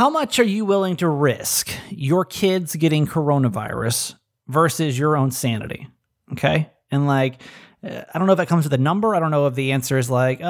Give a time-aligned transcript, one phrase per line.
[0.00, 4.14] how much are you willing to risk your kids getting coronavirus
[4.48, 5.88] versus your own sanity?
[6.32, 6.70] Okay.
[6.90, 7.42] And like,
[7.84, 9.14] uh, I don't know if that comes with a number.
[9.14, 10.44] I don't know if the answer is like, uh,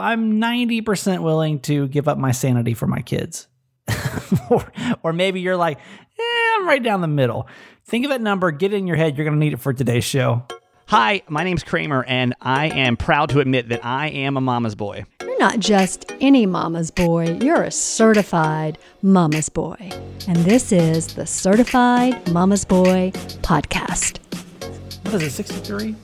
[0.00, 3.46] I'm 90% willing to give up my sanity for my kids.
[4.50, 4.72] or,
[5.04, 7.46] or maybe you're like, eh, I'm right down the middle.
[7.84, 9.16] Think of that number, get it in your head.
[9.16, 10.44] You're going to need it for today's show.
[10.92, 14.74] Hi, my name's Kramer, and I am proud to admit that I am a mama's
[14.74, 15.06] boy.
[15.22, 19.90] You're not just any mama's boy, you're a certified mama's boy.
[20.28, 23.10] And this is the Certified Mama's Boy
[23.40, 24.18] podcast.
[25.06, 25.96] What is it, 63?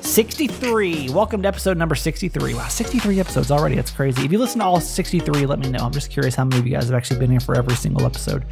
[0.00, 1.10] 63.
[1.10, 2.54] Welcome to episode number 63.
[2.54, 3.74] Wow, 63 episodes already.
[3.74, 4.24] That's crazy.
[4.24, 5.80] If you listen to all 63, let me know.
[5.84, 8.06] I'm just curious how many of you guys have actually been here for every single
[8.06, 8.46] episode.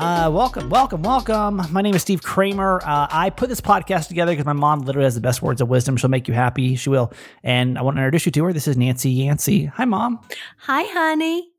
[0.00, 1.60] Uh, welcome, welcome, welcome.
[1.70, 2.80] My name is Steve Kramer.
[2.82, 5.68] Uh, I put this podcast together because my mom literally has the best words of
[5.68, 5.98] wisdom.
[5.98, 6.74] She'll make you happy.
[6.76, 7.12] She will.
[7.44, 8.52] And I want to introduce you to her.
[8.54, 9.66] This is Nancy Yancey.
[9.66, 10.20] Hi, mom.
[10.60, 11.50] Hi, honey.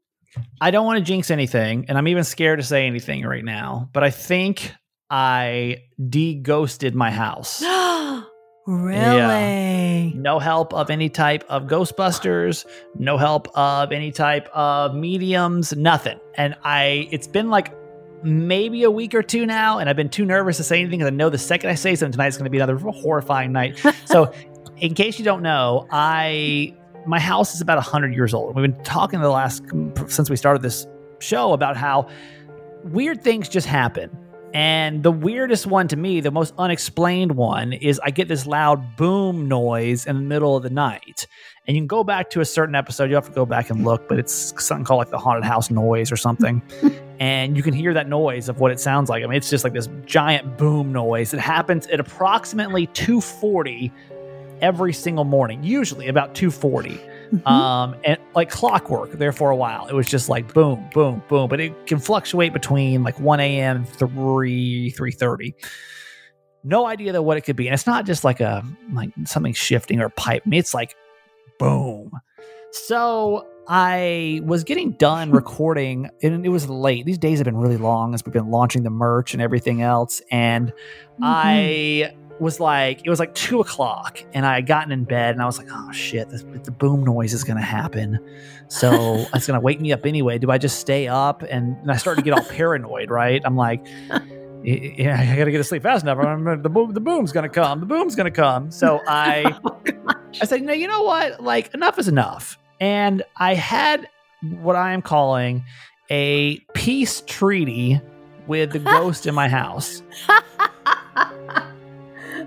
[0.59, 3.91] I don't want to jinx anything, and I'm even scared to say anything right now,
[3.93, 4.73] but I think
[5.07, 7.61] I de-ghosted my house.
[8.65, 8.95] really?
[8.95, 10.09] Yeah.
[10.15, 12.65] No help of any type of Ghostbusters,
[12.97, 16.19] no help of any type of mediums, nothing.
[16.37, 17.71] And I it's been like
[18.23, 21.11] maybe a week or two now, and I've been too nervous to say anything because
[21.11, 23.79] I know the second I say something tonight is going to be another horrifying night.
[24.05, 24.33] so,
[24.77, 28.55] in case you don't know, I my house is about hundred years old.
[28.55, 29.63] We've been talking the last
[30.07, 30.87] since we started this
[31.19, 32.09] show about how
[32.83, 34.09] weird things just happen.
[34.53, 38.97] And the weirdest one to me, the most unexplained one, is I get this loud
[38.97, 41.25] boom noise in the middle of the night.
[41.67, 43.09] And you can go back to a certain episode.
[43.09, 45.69] You have to go back and look, but it's something called like the haunted house
[45.69, 46.61] noise or something.
[47.19, 49.23] and you can hear that noise of what it sounds like.
[49.23, 51.33] I mean, it's just like this giant boom noise.
[51.33, 53.91] It happens at approximately 240
[54.59, 56.99] every single morning, usually about 240.
[57.33, 57.47] Mm-hmm.
[57.47, 59.87] Um, and like clockwork there for a while.
[59.87, 61.47] It was just like boom, boom, boom.
[61.47, 63.77] But it can fluctuate between like 1 a.m.
[63.77, 65.55] and 3, 330.
[66.63, 67.67] No idea though what it could be.
[67.67, 68.63] And it's not just like a
[68.93, 70.43] like something shifting or pipe.
[70.45, 70.95] I mean, it's like
[71.57, 72.11] boom.
[72.71, 77.05] So I was getting done recording, and it was late.
[77.05, 80.21] These days have been really long as we've been launching the merch and everything else.
[80.31, 81.23] And mm-hmm.
[81.23, 85.43] I was like, it was like two o'clock, and I had gotten in bed, and
[85.43, 88.19] I was like, oh shit, the, the boom noise is gonna happen.
[88.67, 88.91] So
[89.33, 90.39] it's gonna wake me up anyway.
[90.39, 91.43] Do I just stay up?
[91.43, 93.41] And, and I started to get all paranoid, right?
[93.45, 93.85] I'm like,
[94.63, 96.17] yeah, I gotta get to sleep fast enough.
[96.63, 97.79] the boom, the boom's gonna come.
[97.79, 98.71] The boom's gonna come.
[98.71, 99.79] So I, oh,
[100.41, 101.43] I said, no, you know what?
[101.43, 102.57] Like enough is enough.
[102.79, 104.09] And I had
[104.61, 105.63] what I am calling
[106.09, 108.01] a peace treaty
[108.47, 110.01] with the ghost in my house.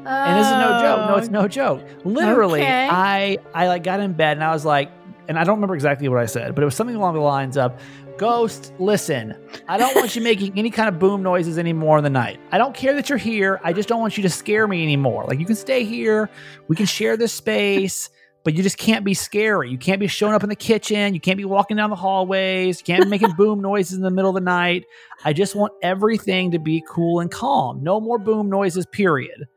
[0.07, 1.09] And this is no joke.
[1.09, 1.33] No, it's oh.
[1.33, 1.83] no joke.
[2.05, 2.89] Literally, okay.
[2.91, 4.91] I I like got in bed and I was like,
[5.29, 7.57] and I don't remember exactly what I said, but it was something along the lines
[7.57, 7.81] of,
[8.19, 9.35] "Ghost, listen,
[9.69, 12.39] I don't want you making any kind of boom noises anymore in the night.
[12.53, 13.61] I don't care that you're here.
[13.65, 15.25] I just don't want you to scare me anymore.
[15.27, 16.29] Like you can stay here.
[16.69, 18.11] We can share this space."
[18.45, 19.71] But you just can't be scary.
[19.71, 21.15] You can't be showing up in the kitchen.
[21.15, 22.79] You can't be walking down the hallways.
[22.79, 24.85] You can't be making boom noises in the middle of the night.
[25.25, 27.83] I just want everything to be cool and calm.
[27.83, 29.49] No more boom noises, period.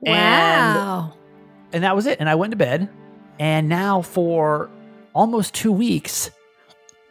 [0.00, 1.12] Wow.
[1.12, 2.20] And, and that was it.
[2.20, 2.88] And I went to bed.
[3.38, 4.70] And now for
[5.14, 6.30] almost two weeks,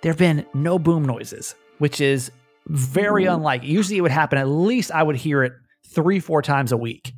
[0.02, 2.32] there have been no boom noises, which is
[2.68, 3.32] very Ooh.
[3.32, 3.64] unlike.
[3.64, 5.54] Usually it would happen, at least I would hear it
[5.94, 7.14] three, four times a week.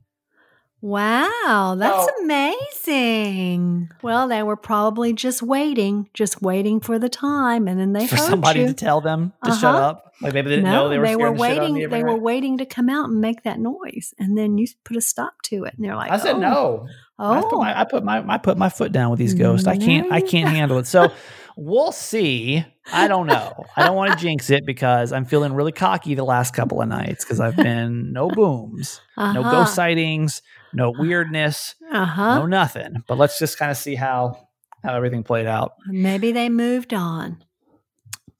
[0.81, 2.24] Wow, that's oh.
[2.24, 3.90] amazing.
[4.01, 8.16] Well, they were probably just waiting, just waiting for the time, and then they for
[8.16, 8.68] somebody you.
[8.68, 9.59] to tell them to uh-huh.
[9.59, 10.09] shut up.
[10.22, 11.06] Like maybe they didn't no, know they were.
[11.06, 11.75] They were waiting.
[11.75, 14.97] The they were waiting to come out and make that noise, and then you put
[14.97, 16.40] a stop to it, and they're like, "I said oh.
[16.40, 16.88] no."
[17.22, 19.68] Oh, I put, my, I put my I put my foot down with these ghosts.
[19.68, 20.88] I can't I can't handle it.
[20.88, 21.12] So
[21.57, 22.66] we'll see.
[22.91, 23.66] I don't know.
[23.75, 26.88] I don't want to jinx it because I'm feeling really cocky the last couple of
[26.88, 29.34] nights because I've been no booms, uh-huh.
[29.34, 30.41] no ghost sightings
[30.74, 32.40] no weirdness, uh-huh.
[32.40, 33.03] no nothing.
[33.07, 34.47] But let's just kind of see how
[34.84, 35.74] how everything played out.
[35.88, 37.44] Maybe they moved on.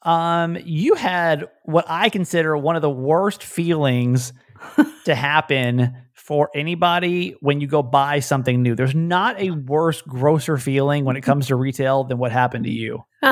[0.04, 4.34] Um, you had what I consider one of the worst feelings
[5.06, 8.76] to happen for anybody when you go buy something new.
[8.76, 12.72] There's not a worse, grosser feeling when it comes to retail than what happened to
[12.72, 13.04] you.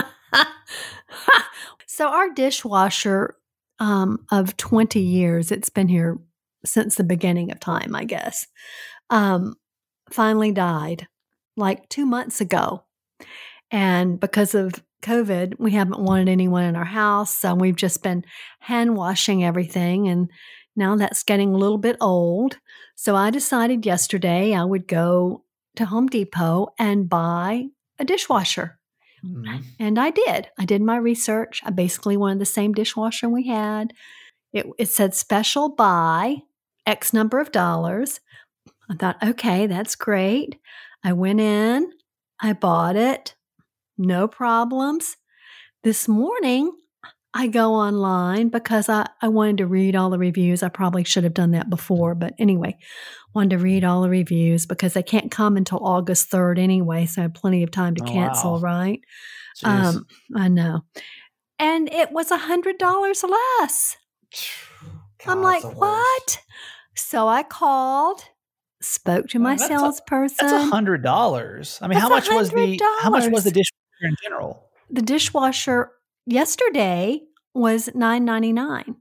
[1.86, 3.36] so our dishwasher
[3.80, 6.18] um, of 20 years, it's been here
[6.66, 8.48] since the beginning of time, I guess,
[9.10, 9.56] um,
[10.10, 11.08] finally died
[11.56, 12.84] like two months ago.
[13.70, 17.34] And because of COVID, we haven't wanted anyone in our house.
[17.34, 18.24] So we've just been
[18.60, 20.08] hand washing everything.
[20.08, 20.30] And
[20.76, 22.58] now that's getting a little bit old.
[22.96, 25.44] So I decided yesterday I would go
[25.76, 27.66] to Home Depot and buy
[28.00, 28.80] a dishwasher.
[29.24, 29.64] Mhm.
[29.80, 30.50] And I did.
[30.60, 31.62] I did my research.
[31.66, 33.94] I basically wanted the same dishwasher we had.
[34.54, 36.38] It, it said special buy
[36.86, 38.20] X number of dollars.
[38.90, 40.60] I thought, okay, that's great.
[41.04, 41.92] I went in,
[42.40, 43.36] I bought it,
[43.98, 45.16] no problems.
[45.84, 46.72] This morning,
[47.34, 50.64] I go online because I, I wanted to read all the reviews.
[50.64, 52.78] I probably should have done that before, but anyway,
[53.36, 57.06] wanted to read all the reviews because they can't come until August 3rd anyway.
[57.06, 58.60] So I had plenty of time to Oh, cancel, wow.
[58.60, 59.00] right?
[59.64, 59.68] Jeez.
[59.96, 60.06] Um,
[60.36, 60.82] I know.
[61.60, 63.98] And it was a hundred dollars less.
[65.26, 65.80] I'm like, that's the worst.
[65.80, 66.40] what?
[66.96, 68.22] So I called,
[68.82, 70.38] spoke to my That's a- salesperson.
[70.40, 71.80] That's a hundred dollars.
[71.82, 73.62] I mean, how That's much was the how much was the $100.
[74.02, 74.64] In general?
[74.90, 75.92] the dishwasher
[76.26, 77.22] yesterday
[77.54, 78.96] was nine ninety nine.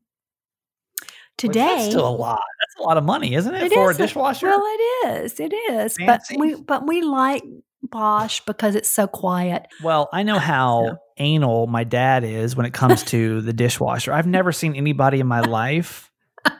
[1.42, 2.40] Which Today, that's still a lot.
[2.60, 4.46] That's a lot of money, isn't it, It for is a dishwasher?
[4.46, 5.38] Well, it is.
[5.38, 5.96] It is.
[5.98, 6.34] Fancy.
[6.36, 7.42] But we but we like
[7.82, 9.66] Bosch because it's so quiet.
[9.82, 14.12] Well, I know how anal my dad is when it comes to the dishwasher.
[14.14, 16.10] I've never seen anybody in my life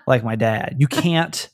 [0.06, 0.76] like my dad.
[0.78, 1.48] You can't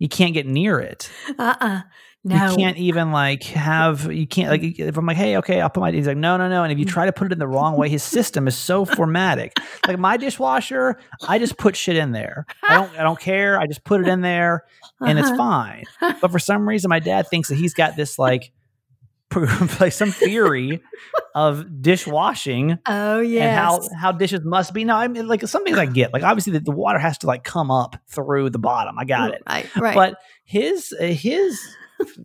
[0.00, 1.08] you can't get near it.
[1.38, 1.80] Uh uh
[2.26, 2.50] No.
[2.52, 5.80] You can't even like have you can't like if I'm like, hey, okay, I'll put
[5.80, 6.62] my he's like, no, no, no.
[6.62, 8.86] And if you try to put it in the wrong way, his system is so
[8.86, 9.52] formatic.
[9.86, 10.98] Like my dishwasher,
[11.28, 12.46] I just put shit in there.
[12.62, 13.60] I don't I don't care.
[13.60, 14.64] I just put it in there
[15.00, 15.36] and it's Uh-huh.
[15.36, 15.84] fine.
[16.22, 18.52] But for some reason, my dad thinks that he's got this like,
[19.80, 20.80] like some theory
[21.34, 24.84] of dishwashing Oh yeah, and how how dishes must be.
[24.84, 26.12] No, I mean like some things I get.
[26.12, 28.98] Like obviously the, the water has to like come up through the bottom.
[28.98, 29.42] I got it.
[29.46, 29.76] Right.
[29.76, 29.94] Right.
[29.94, 31.60] But his his.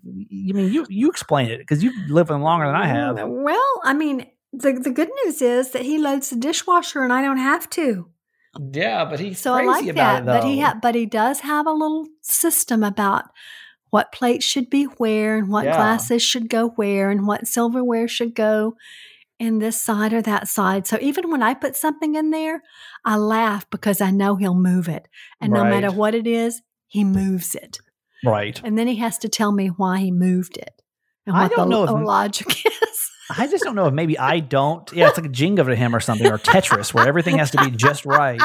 [0.04, 3.18] You mean you you explain it because you've lived with longer than I have.
[3.28, 7.22] Well, I mean, the the good news is that he loads the dishwasher and I
[7.22, 8.10] don't have to.
[8.74, 10.22] Yeah, but he's So I like about that.
[10.22, 13.26] it but he ha- but he does have a little system about
[13.92, 15.76] what plates should be where and what Yeah.
[15.76, 18.76] glasses should go where and what silverware should go
[19.40, 20.86] in this side or that side.
[20.86, 22.62] So even when I put something in there,
[23.06, 25.08] I laugh because I know he'll move it.
[25.40, 27.80] And no matter what it is, he moves it.
[28.26, 28.60] Right.
[28.64, 30.82] And then he has to tell me why he moved it.
[31.26, 33.10] And I don't the know if- lo- logic is.
[33.38, 34.92] I just don't know if maybe I don't.
[34.92, 37.64] Yeah, it's like a Jenga to him or something, or Tetris, where everything has to
[37.64, 38.42] be just right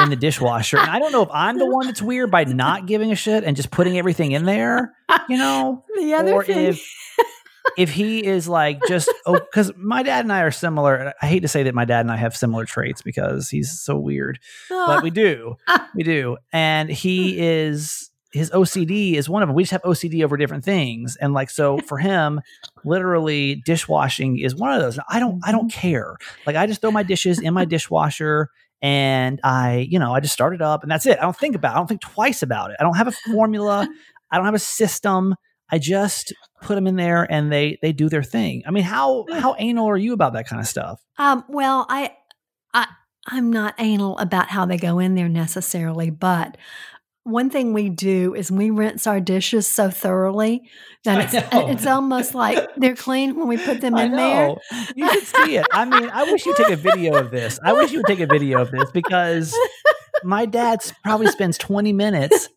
[0.00, 0.78] in the dishwasher.
[0.78, 3.44] And I don't know if I'm the one that's weird by not giving a shit
[3.44, 4.92] and just putting everything in there,
[5.28, 6.66] you know, the other or thing.
[6.66, 6.88] if
[7.76, 11.12] if he is like just oh, because my dad and I are similar.
[11.20, 13.98] I hate to say that my dad and I have similar traits because he's so
[13.98, 14.38] weird,
[14.68, 15.56] but we do,
[15.94, 17.42] we do, and he hmm.
[17.42, 18.10] is.
[18.34, 19.54] His OCD is one of them.
[19.54, 22.40] We just have OCD over different things, and like so for him,
[22.84, 24.98] literally dishwashing is one of those.
[25.08, 26.16] I don't, I don't care.
[26.46, 28.50] Like I just throw my dishes in my dishwasher,
[28.82, 31.18] and I, you know, I just start it up, and that's it.
[31.18, 31.72] I don't think about.
[31.72, 31.74] it.
[31.76, 32.76] I don't think twice about it.
[32.80, 33.88] I don't have a formula.
[34.30, 35.36] I don't have a system.
[35.70, 38.62] I just put them in there, and they they do their thing.
[38.66, 41.00] I mean, how how anal are you about that kind of stuff?
[41.18, 42.12] Um, well, I,
[42.72, 42.88] I,
[43.26, 46.56] I'm not anal about how they go in there necessarily, but
[47.24, 50.62] one thing we do is we rinse our dishes so thoroughly
[51.04, 54.54] that it's uh, it's almost like they're clean when we put them I in there.
[54.94, 55.66] You should see it.
[55.72, 57.58] I mean, I wish you'd take a video of this.
[57.64, 59.56] I wish you would take a video of this because
[60.22, 62.48] my dad probably spends 20 minutes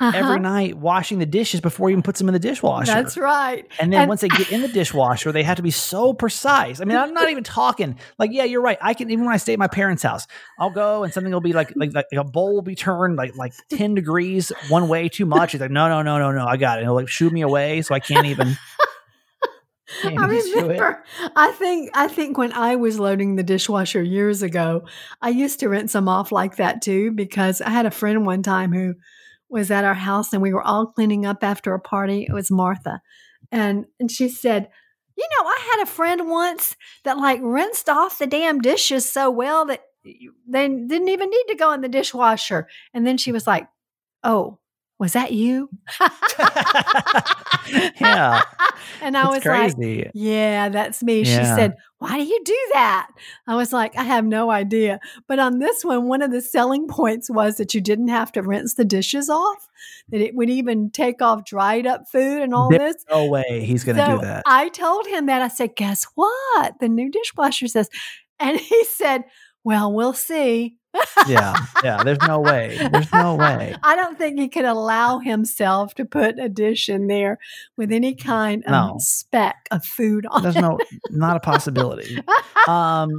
[0.00, 0.16] Uh-huh.
[0.16, 2.90] every night washing the dishes before he even puts them in the dishwasher.
[2.90, 3.66] That's right.
[3.78, 6.80] And then And- once they get in the dishwasher, they have to be so precise.
[6.80, 8.78] I mean, I'm not even talking like, yeah, you're right.
[8.80, 10.26] I can even when I stay at my parents' house,
[10.58, 13.36] I'll go and something will be like like, like a bowl will be turned like
[13.36, 15.52] like 10 degrees one way too much.
[15.52, 16.82] He's like, no, no, no, no, no, I got it.
[16.84, 18.56] He'll like shoot me away so I can't even.
[20.02, 20.62] can't I even do it.
[20.62, 21.04] remember.
[21.36, 21.90] I think.
[21.94, 24.86] I think when I was loading the dishwasher years ago,
[25.20, 27.10] I used to rinse them off like that too.
[27.12, 28.94] Because I had a friend one time who
[29.50, 32.26] was at our house, and we were all cleaning up after a party.
[32.28, 33.02] It was Martha,
[33.50, 34.68] and and she said,
[35.16, 39.30] "You know, I had a friend once that like rinsed off the damn dishes so
[39.30, 43.46] well that they didn't even need to go in the dishwasher." And then she was
[43.46, 43.68] like,
[44.22, 44.58] "Oh."
[45.00, 45.68] Was that you?
[48.00, 48.42] Yeah.
[49.02, 49.74] and I was like,
[50.14, 51.24] yeah, that's me.
[51.24, 53.08] She said, Why do you do that?
[53.46, 54.98] I was like, I have no idea.
[55.28, 58.42] But on this one, one of the selling points was that you didn't have to
[58.42, 59.68] rinse the dishes off,
[60.08, 63.04] that it would even take off dried up food and all There- this.
[63.10, 64.42] no way he's going to So do that.
[64.46, 65.42] I told him that.
[65.42, 66.74] I said, Guess what?
[66.80, 67.88] The new dishwasher says.
[68.40, 69.24] And he said,
[69.64, 70.76] Well, we'll see.
[71.28, 71.54] Yeah.
[71.84, 72.02] Yeah.
[72.02, 72.78] There's no way.
[72.92, 73.74] There's no way.
[73.82, 77.38] I don't think he could allow himself to put a dish in there
[77.76, 78.96] with any kind of No.
[78.98, 80.60] speck of food on There's it.
[80.60, 80.78] no,
[81.10, 82.18] not a possibility.
[82.68, 83.10] Um,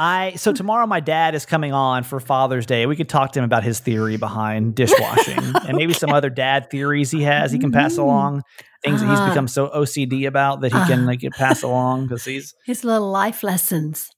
[0.00, 2.86] I so tomorrow my dad is coming on for Father's Day.
[2.86, 6.70] We could talk to him about his theory behind dishwashing and maybe some other dad
[6.70, 8.02] theories he has he can pass Mhm.
[8.04, 8.42] along.
[8.84, 9.22] Things that Uh-huh.
[9.24, 11.06] he's become so OCD about that he can Uh.
[11.06, 14.08] like pass along because he's His little life lessons.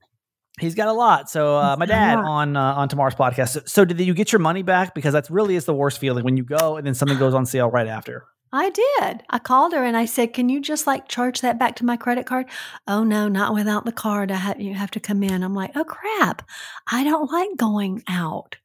[0.60, 1.30] He's got a lot.
[1.30, 3.48] So uh, my dad on uh, on tomorrow's podcast.
[3.50, 4.94] So, so did you get your money back?
[4.94, 7.46] Because that's really is the worst feeling when you go and then something goes on
[7.46, 8.26] sale right after.
[8.52, 9.22] I did.
[9.30, 11.96] I called her and I said, "Can you just like charge that back to my
[11.96, 12.46] credit card?"
[12.88, 14.32] Oh no, not without the card.
[14.32, 15.44] I have you have to come in.
[15.44, 16.42] I'm like, "Oh crap.
[16.90, 18.56] I don't like going out."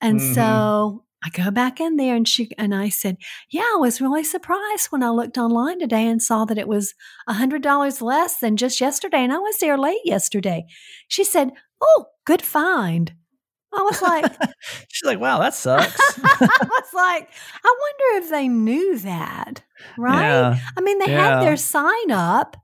[0.00, 0.34] And Mhm.
[0.34, 3.16] so I go back in there and she and I said,
[3.50, 6.94] "Yeah, I was really surprised when I looked online today and saw that it was
[7.28, 10.64] a $100 less than just yesterday and I was there late yesterday."
[11.08, 11.50] She said,
[11.80, 13.12] "Oh, good find."
[13.74, 14.30] I was like,
[14.88, 16.18] She's like, wow, that sucks.
[16.22, 17.30] I was like,
[17.64, 19.62] I wonder if they knew that,
[19.96, 20.20] right?
[20.28, 20.58] Yeah.
[20.76, 21.36] I mean, they Yeah.
[21.38, 22.56] had their sign up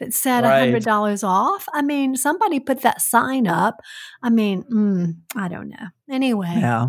[0.00, 0.60] that said a Right.
[0.60, 1.66] hundred dollars off.
[1.72, 3.80] I mean, somebody put that sign up.
[4.22, 5.86] I mean, mm, I don't know.
[6.10, 6.86] Anyway, Yeah.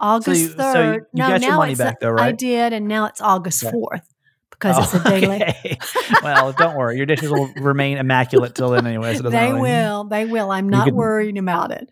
[0.00, 0.94] August so you- third.
[1.12, 3.64] you no, got your now money it's back though, I did, and now it's August
[3.64, 3.72] Okay.
[3.72, 4.08] fourth
[4.50, 5.42] because it's a Oh, day late.
[5.42, 5.78] okay.
[6.22, 6.96] well, don't worry.
[6.96, 9.14] Your dishes will remain immaculate till then anyway.
[9.16, 10.04] So They really- will.
[10.04, 10.50] They will.
[10.50, 11.90] I'm not could- worried about it.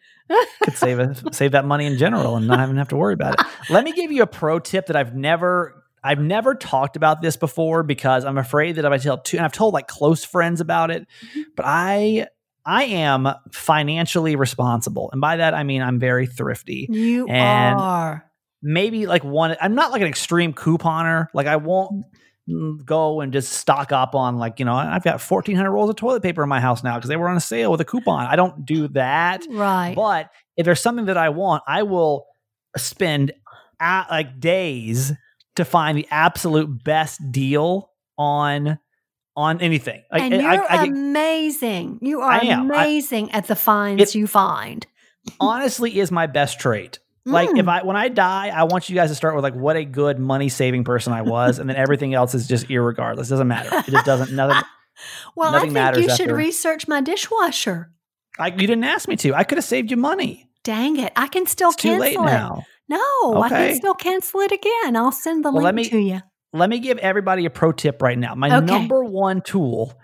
[0.62, 3.40] could save a, save that money in general and not even have to worry about
[3.40, 3.46] it.
[3.70, 7.36] Let me give you a pro tip that I've never I've never talked about this
[7.36, 10.60] before because I'm afraid that if I tell two and I've told like close friends
[10.60, 11.40] about it, Mm-hmm.
[11.56, 12.26] but I
[12.64, 15.10] I am financially responsible.
[15.12, 16.86] And by that I mean I'm very thrifty.
[16.90, 18.26] You And- are.
[18.62, 21.28] Maybe like one I'm not like an extreme couponer.
[21.32, 22.04] Like I won't
[22.48, 25.96] mm, go and just stock up on like, you know, I've got 1400 rolls of
[25.96, 28.26] toilet paper in my house now because they were on a sale with a coupon.
[28.26, 29.46] I don't do that.
[29.48, 29.94] Right.
[29.96, 30.28] But
[30.58, 32.26] if there's something that I want, I will
[32.76, 33.32] spend
[33.80, 35.12] a like days
[35.60, 38.78] to find the absolute best deal on
[39.36, 40.02] on anything.
[40.12, 41.98] Like, and I- you're I get- amazing.
[42.02, 42.38] You are I.
[42.38, 44.86] I- amazing at the finds It- you find.
[45.38, 46.98] honestly is my best trait.
[47.26, 47.68] Like if Mm.
[47.68, 50.18] I when I die, I want you guys to start with like what a good
[50.18, 53.28] money saving person I was, and then everything else is just irregardless.
[53.28, 53.68] Doesn't matter.
[53.86, 54.34] It just doesn't.
[54.34, 54.62] Nothing.
[55.36, 57.92] well, I think you should after- research my dishwasher.
[58.38, 59.34] I, you didn't ask me to.
[59.34, 60.48] I could have saved you money.
[60.64, 61.12] Dang it.
[61.14, 62.20] I can still It's too late it.
[62.20, 62.64] now.
[62.90, 64.96] No, I can still cancel it again.
[64.96, 66.20] I'll send the Well, let link me- to you.
[66.52, 68.34] let me give everybody a pro tip right now.
[68.34, 68.66] My Okay.
[68.66, 69.94] number one tool,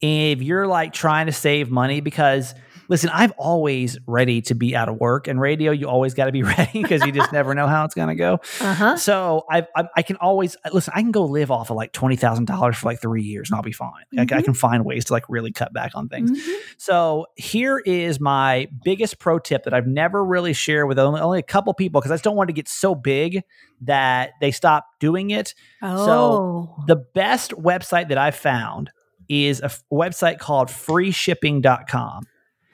[0.00, 2.54] if you're like trying to save money, because
[2.88, 6.32] listen, I've always ready to be out of work, and radio, you always got to
[6.32, 8.40] be ready because you just never know how it's going to go.
[8.60, 8.96] Uh huh.
[8.96, 10.92] So I, I I can always listen.
[10.96, 13.56] I can go live off of like twenty thousand dollars for like three years, and
[13.56, 14.04] I'll be fine.
[14.12, 14.44] Like I Mhm.
[14.44, 16.30] can find ways to like really cut back on things.
[16.30, 16.52] Mm-hmm.
[16.78, 21.38] So here is my biggest pro tip that I've never really shared with only, only
[21.38, 23.42] a couple people because I just don't want to get so big
[23.82, 25.54] that they stop doing it.
[25.82, 26.74] Oh.
[26.86, 28.90] The best website that I've found
[29.28, 32.24] is a f- website called freeshipping.com.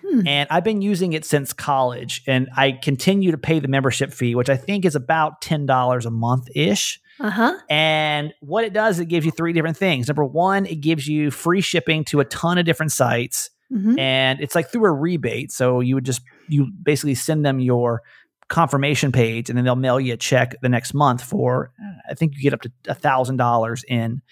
[0.09, 0.27] Hmm.
[0.27, 4.35] And I've been using it since college and I continue to pay the membership fee,
[4.35, 7.00] which I think is about $10 a month ish.
[7.21, 7.59] Uh huh.
[7.69, 10.09] And what it does, it gives you three different things.
[10.09, 14.41] Number one, it gives you free shipping to a ton of different sites hmm and
[14.41, 15.53] it's like through a rebate.
[15.53, 18.03] So you would just you basically send them your
[18.49, 21.71] confirmation page, and then they'll mail you a check the next month for
[22.09, 24.23] I think you get up to a thousand dollars in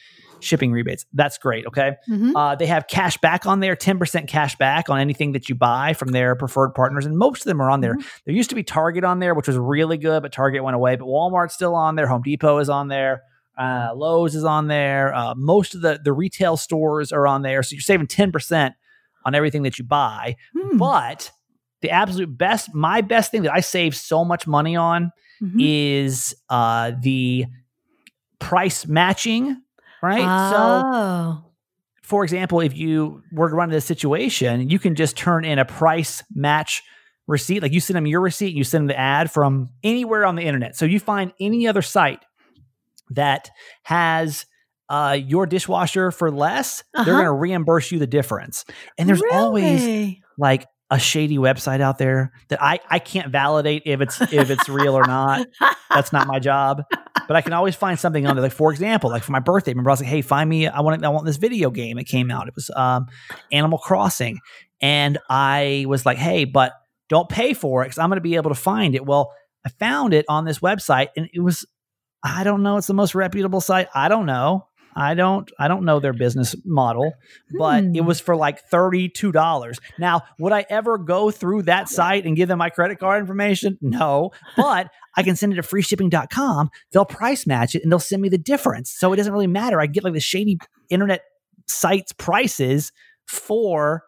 [0.40, 1.06] shipping rebates.
[1.12, 1.66] That's great.
[1.66, 5.32] Okay, hmm uh, they have cash back on there, ten percent cash back on anything
[5.32, 7.96] that you buy from their preferred partners, and most of them are on there.
[8.24, 10.96] There used to be Target on there, which was really good, but Target went away.
[10.96, 12.06] But Walmart's still on there.
[12.06, 13.22] Home Depot is on there.
[13.58, 15.14] Uh, Lowe's is on there.
[15.14, 18.74] Uh, most of the the retail stores are on there, so you're saving ten percent
[19.24, 20.36] on everything that you buy.
[20.56, 20.76] Hmm.
[20.76, 21.32] But
[21.82, 25.10] the absolute best, my best thing that I save so much money on
[25.42, 25.56] Mhm.
[25.58, 27.46] is uh, the
[28.38, 29.60] price matching.
[30.02, 30.50] Right.
[30.50, 31.44] So, Oh.
[32.02, 35.58] for example, if you were to run into a situation, you can just turn in
[35.58, 36.82] a price match
[37.26, 37.60] receipt.
[37.62, 40.42] Like you send them your receipt, you send them the ad from anywhere on the
[40.42, 40.76] internet.
[40.76, 42.24] So you find any other site
[43.10, 43.50] that
[43.84, 44.46] has
[44.88, 47.12] uh, your dishwasher for less, they're Uh-huh.
[47.12, 48.64] going to reimburse you the difference.
[48.98, 49.82] And there's always
[50.38, 54.68] like a shady website out there that I I can't validate if it's if it's
[54.68, 55.46] real or not.
[55.90, 56.82] That's not my job.
[57.26, 58.42] But I can always find something on there.
[58.42, 60.68] Like for example, like for my birthday, remember I was like, "Hey, find me.
[60.68, 62.46] I want I want this video game It came out.
[62.46, 63.06] It was um,
[63.50, 64.38] Animal Crossing."
[64.80, 66.72] And I was like, "Hey, but
[67.08, 69.32] don't pay for it because I'm going to be able to find it." Well,
[69.64, 71.66] I found it on this website, and it was
[72.22, 72.76] I don't know.
[72.76, 73.88] It's the most reputable site.
[73.94, 74.66] I don't know.
[74.98, 75.50] I don't.
[75.58, 77.12] I don't know their business model,
[77.58, 78.06] but it Hmm.
[78.06, 79.78] was for like thirty two dollars.
[79.98, 83.76] Now, would I ever go through that site and give them my credit card information?
[83.82, 86.70] No, but I can send it to freeshipping.com.
[86.92, 88.90] They'll price match it and they'll send me the difference.
[88.90, 89.80] So it doesn't really matter.
[89.80, 90.56] I get like the shady
[90.88, 91.22] internet
[91.66, 92.90] sites prices
[93.26, 94.04] for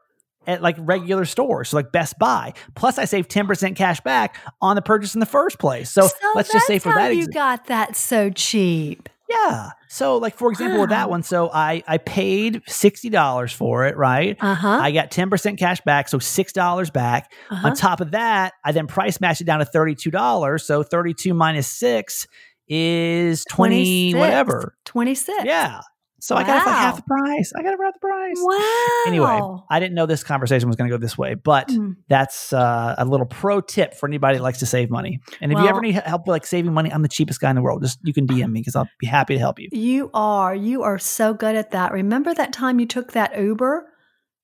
[0.47, 2.55] at like regular stores, so like Best Buy.
[2.75, 5.91] Plus, I save ten percent cash back on the purchase in the first place.
[5.91, 9.11] So, let's just say for how that, you got that so cheap.
[9.29, 9.71] Yeah.
[9.89, 13.97] So, like for example, with that one, so I I paid sixty dollars for it,
[13.97, 14.37] right?
[14.41, 14.79] Uh huh.
[14.81, 17.33] I got ten percent cash back, so six dollars back.
[17.51, 17.69] Uh-huh.
[17.69, 20.65] On top of that, I then price matched it down to thirty-two dollars.
[20.65, 22.27] So thirty-two minus six
[22.69, 24.19] is twenty 26.
[24.21, 24.75] whatever.
[24.85, 25.45] Twenty six.
[25.45, 25.81] Yeah.
[26.21, 27.53] So I got it for like half the price.
[27.57, 28.37] I got it for half the price.
[28.41, 29.03] Wow.
[29.07, 31.97] Anyway, I didn't know this conversation was going to go this way, but Mm.
[32.09, 35.21] that's uh, a little pro tip for anybody that likes to save money.
[35.41, 37.57] And if you ever need help with like saving money, I'm the cheapest guy in
[37.57, 37.83] the world.
[37.83, 39.69] Just you can DM me because I'll be happy to help you.
[39.73, 40.55] You are.
[40.55, 41.93] You are so good at that.
[41.93, 43.87] Remember that time you took that Uber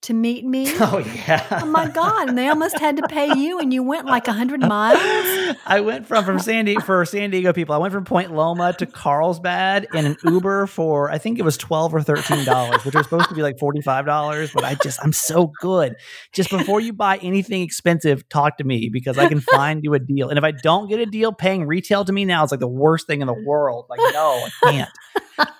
[0.04, 0.72] to meet me?
[0.80, 1.60] Oh yeah.
[1.62, 2.28] Oh my God.
[2.28, 4.98] And they almost had to pay you and you went like 100 miles.
[5.66, 7.74] I went from from San Diego for San Diego people.
[7.74, 11.56] I went from Point Loma to Carlsbad in an Uber for I think it was
[11.56, 14.50] twelve or thirteen dollars, which was supposed to be like forty five dollars.
[14.52, 15.94] But I just I'm so good.
[16.32, 19.98] Just before you buy anything expensive, talk to me because I can find you a
[19.98, 20.28] deal.
[20.28, 22.66] And if I don't get a deal, paying retail to me now is like the
[22.68, 23.86] worst thing in the world.
[23.88, 24.90] Like no, I can't.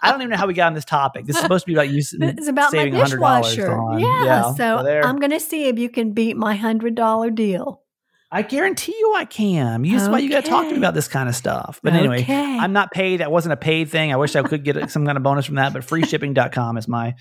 [0.02, 1.26] I don't even know how we got on this topic.
[1.26, 3.54] This is supposed to be about you It's about my saving hundred dollars.
[3.56, 3.98] dishwasher.
[3.98, 4.24] Yeah.
[4.56, 4.78] So.
[5.04, 7.82] I'm going to see if you can beat my $100 deal.
[8.30, 9.82] I guarantee you I can.
[9.82, 11.78] This is why you got to talk to me about this kind of stuff.
[11.84, 12.58] But anyway, Okay.
[12.58, 13.20] I'm not paid.
[13.20, 14.12] That wasn't a paid thing.
[14.12, 17.14] I wish I could get some kind of bonus from that, but freeshipping.com is my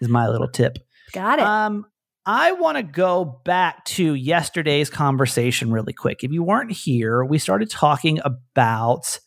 [0.00, 0.78] is my little tip.
[1.12, 1.44] Got it.
[1.44, 1.86] Um
[2.26, 6.22] I want to go back to yesterday's conversation really quick.
[6.22, 9.18] If you weren't here, we started talking about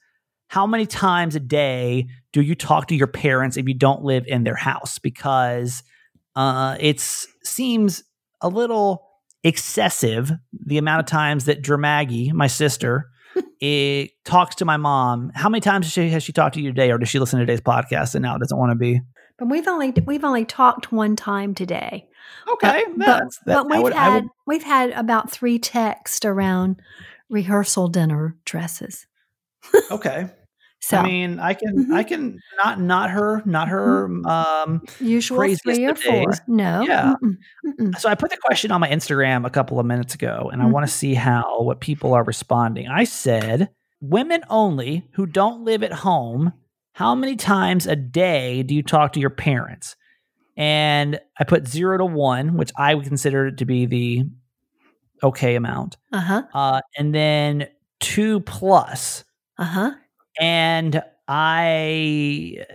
[0.47, 4.23] how many times a day do you talk to your parents if you don't live
[4.27, 5.83] in their house because
[6.37, 6.99] uh it
[7.43, 8.03] seems
[8.41, 9.03] a little
[9.43, 10.31] excessive
[10.65, 13.09] the amount of times that Dramaggie, my sister,
[13.59, 15.31] it talks to my mom.
[15.35, 17.39] How many times has she, has she talked to you today, or does she listen
[17.39, 19.01] to today's podcast and now it doesn't want to be?
[19.39, 22.07] but we've only we've only talked one time today.
[22.53, 26.81] Okay, but, that's- that- but we've would- had would- we've had about three texts around
[27.29, 29.05] rehearsal dinner dresses.
[29.91, 30.29] okay.
[30.79, 31.93] So I mean, I can, Mhm.
[31.93, 34.05] I can not, not her, not her.
[34.27, 36.13] Um, usual three or four.
[36.31, 36.41] days.
[36.47, 36.83] No.
[36.87, 37.15] Yeah.
[37.23, 37.97] mm-mm, mm-mm.
[37.99, 40.65] so I put the question on my Instagram a couple of minutes ago, and I
[40.65, 40.71] Mhm.
[40.71, 42.87] want to see how what people are responding.
[42.87, 43.69] I said,
[44.01, 46.53] "Women only who don't live at home.
[46.93, 49.95] How many times a day do you talk to your parents?"
[50.55, 54.23] And I put zero to one, which I would consider to be the
[55.23, 56.43] okay amount, Uh-huh.
[56.53, 57.67] uh, and then
[57.99, 59.23] two plus.
[59.57, 59.91] Uh-huh.
[60.39, 62.65] And I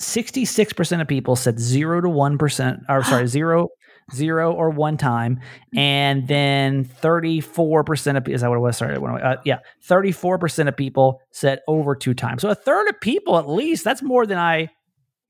[0.00, 3.68] 66% of people said 0 to 1% or sorry 0
[4.12, 5.40] 0 or 1 time
[5.76, 11.20] and then 34% of is that what it was sorry uh, yeah 34% of people
[11.30, 14.68] said over 2 times so a third of people at least that's more than I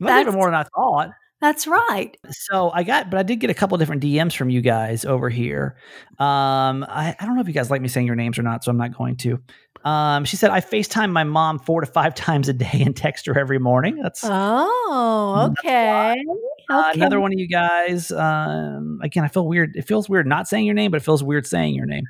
[0.00, 2.16] that's even more than I thought That's right.
[2.30, 5.28] so I got, but I did get a couple different DMs from you guys over
[5.28, 5.76] here.
[6.20, 8.62] Um, I, I don't know if you guys like me saying your names or not,
[8.62, 9.40] so I'm not going to.
[9.84, 13.26] Um, she said I FaceTime my mom four to five times a day and text
[13.26, 13.96] her every morning.
[14.02, 16.22] That's Oh, okay.
[16.70, 16.98] uh, okay.
[17.00, 18.10] another one of you guys.
[18.12, 19.76] Um, again, I feel weird.
[19.76, 22.04] It feels weird not saying your name, but it feels weird saying your name.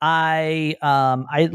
[0.00, 1.48] I um I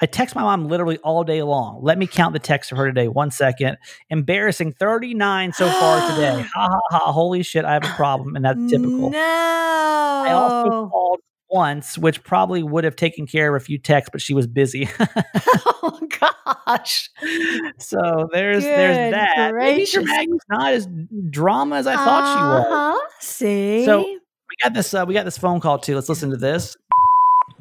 [0.00, 1.80] I text my mom literally all day long.
[1.82, 3.06] Let me count the texts for her today.
[3.06, 3.76] One second.
[4.08, 6.42] Embarrassing 39 so far today.
[6.54, 7.12] Ha ha ha.
[7.12, 9.10] Holy shit, I have a problem, and that's typical.
[9.10, 9.18] No.
[9.18, 11.20] I also called
[11.52, 14.88] once, which probably would have taken care of a few texts, but she was busy.
[15.82, 17.10] oh gosh.
[17.78, 19.52] so there's there's Good that.
[19.54, 20.04] Maybe gracious.
[20.04, 20.88] Maggie's not as
[21.30, 22.66] drama as I thought she was.
[22.66, 23.08] Uh-huh.
[23.20, 23.84] See?
[23.84, 24.92] So- We got this.
[24.92, 25.94] Uh, we got this phone call too.
[25.94, 26.76] Let's listen to this.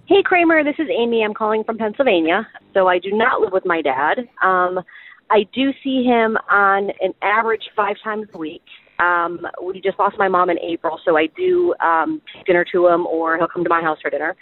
[0.08, 1.24] Hey Kramer, this is Amy.
[1.24, 2.46] I'm calling from Pennsylvania.
[2.74, 4.28] So I do not live with my dad.
[4.44, 4.82] Um,
[5.30, 8.64] I do see him on an average five times a week.
[9.02, 12.88] Um, we just lost my mom in April, so I do um, take dinner to
[12.88, 14.36] him, or he'll come to my house for dinner.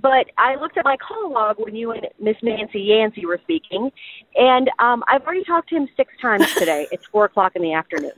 [0.00, 3.90] But I looked at my call log when you and Miss Nancy Yancey were speaking,
[4.36, 6.86] and um, I've already talked to him six times today.
[6.90, 8.12] it's four o'clock in the afternoon.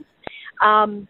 [0.63, 1.07] Um,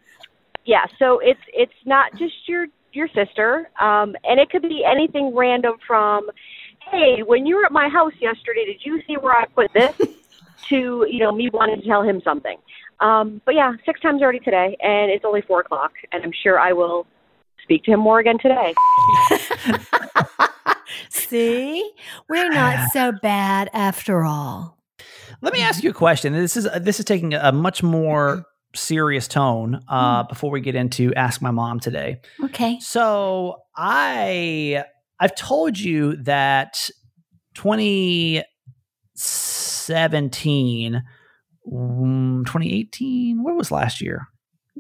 [0.65, 5.35] yeah, so it's it's not just your your sister, um, and it could be anything
[5.35, 6.27] random from,
[6.91, 9.95] hey, when you were at my house yesterday, did you see where I put this?
[10.69, 12.57] To you know me wanting to tell him something.
[12.99, 16.59] Um, but yeah, six times already today, and it's only four o'clock, and I'm sure
[16.59, 17.05] I will
[17.65, 18.73] speak to him more again today.
[21.09, 21.91] See?
[22.29, 24.77] We're not so bad after all.
[25.41, 26.33] Let me ask you a question.
[26.33, 31.13] This is this is taking a much more serious tone uh, before we get into
[31.15, 32.21] ask my mom today.
[32.43, 32.79] Okay.
[32.79, 34.85] So I
[35.19, 36.89] I've told you that
[39.85, 41.03] 2017
[41.67, 44.27] mm, 2018 what was last year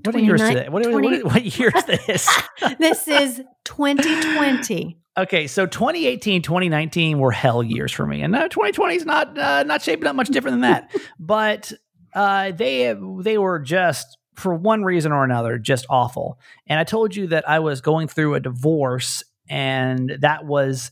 [0.03, 0.69] What year is 29 today?
[0.69, 2.43] What, what, 20 what, what year is this?
[2.79, 4.97] this is 2020.
[5.17, 9.63] okay, so 2018, 2019 were hell years for me, and uh, 2020 is not uh,
[9.63, 10.91] not shaping up much different than that.
[11.19, 11.71] but
[12.13, 16.39] uh, they they were just for one reason or another just awful.
[16.67, 20.91] And I told you that I was going through a divorce, and that was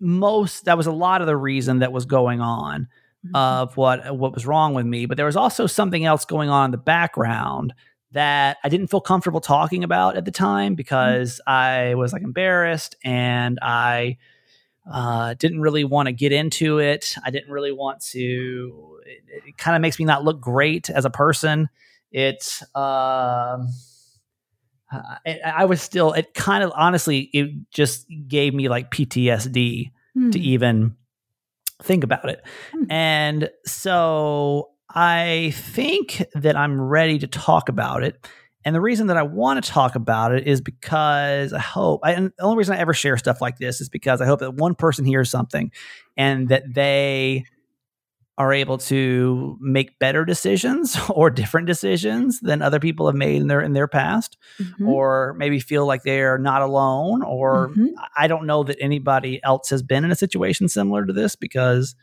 [0.00, 2.88] most that was a lot of the reason that was going on
[3.24, 3.36] Mm-hmm.
[3.36, 6.64] of what what was wrong with me but there was also something else going on
[6.64, 7.72] in the background
[8.10, 12.96] that I didn't feel comfortable talking about at the time because I was like embarrassed
[13.04, 14.18] and I
[14.92, 17.14] uh, didn't really want to get into it.
[17.24, 18.98] I didn't really want to.
[19.06, 21.68] It, it kind of makes me not look great as a person.
[22.10, 22.58] It.
[22.74, 23.68] Um,
[24.90, 26.12] I, I was still.
[26.12, 27.30] It kind of honestly.
[27.32, 30.30] It just gave me like PTSD Hmm.
[30.32, 30.96] to even
[31.82, 32.42] think about it.
[32.72, 32.84] Hmm.
[32.90, 38.26] And so I think that I'm ready to talk about it.
[38.64, 42.12] And the reason that I want to talk about it is because I hope, I,
[42.12, 44.54] and the only reason I ever share stuff like this is because I hope that
[44.54, 45.72] one person hears something
[46.16, 47.44] and that they
[48.38, 53.46] are able to make better decisions or different decisions than other people have made in
[53.48, 54.88] their in their past Mhm.
[54.88, 57.88] or maybe feel like they're not alone or Mhm.
[58.16, 61.94] I don't know that anybody else has been in a situation similar to this because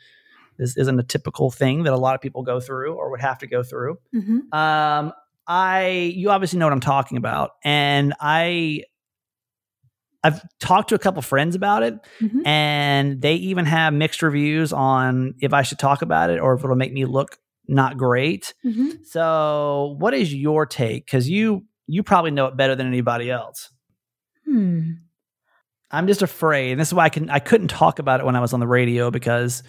[0.60, 3.40] this isn't a typical thing that a lot of people go through or would have
[3.40, 3.98] to go through.
[4.14, 4.54] Mhm.
[4.54, 5.14] Um,
[5.48, 8.84] I you obviously know what I'm talking about, and I
[10.24, 12.46] I've talked to a couple friends about it, Mhm.
[12.46, 16.64] and they even have mixed reviews on if I should talk about it or if
[16.64, 18.54] it'll make me look not great.
[18.66, 19.06] Mhm.
[19.06, 21.06] So, what is your take?
[21.06, 23.72] Because you you probably know it better than anybody else.
[24.46, 24.92] Hmm.
[25.92, 26.72] I'm just afraid.
[26.74, 28.60] And this is why I can I couldn't talk about it when I was on
[28.60, 29.64] the radio because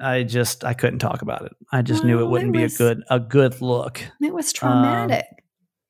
[0.00, 1.52] I just I couldn't talk about it.
[1.72, 4.00] I just knew it wouldn't was- be a good a good look.
[4.20, 5.24] It was traumatic.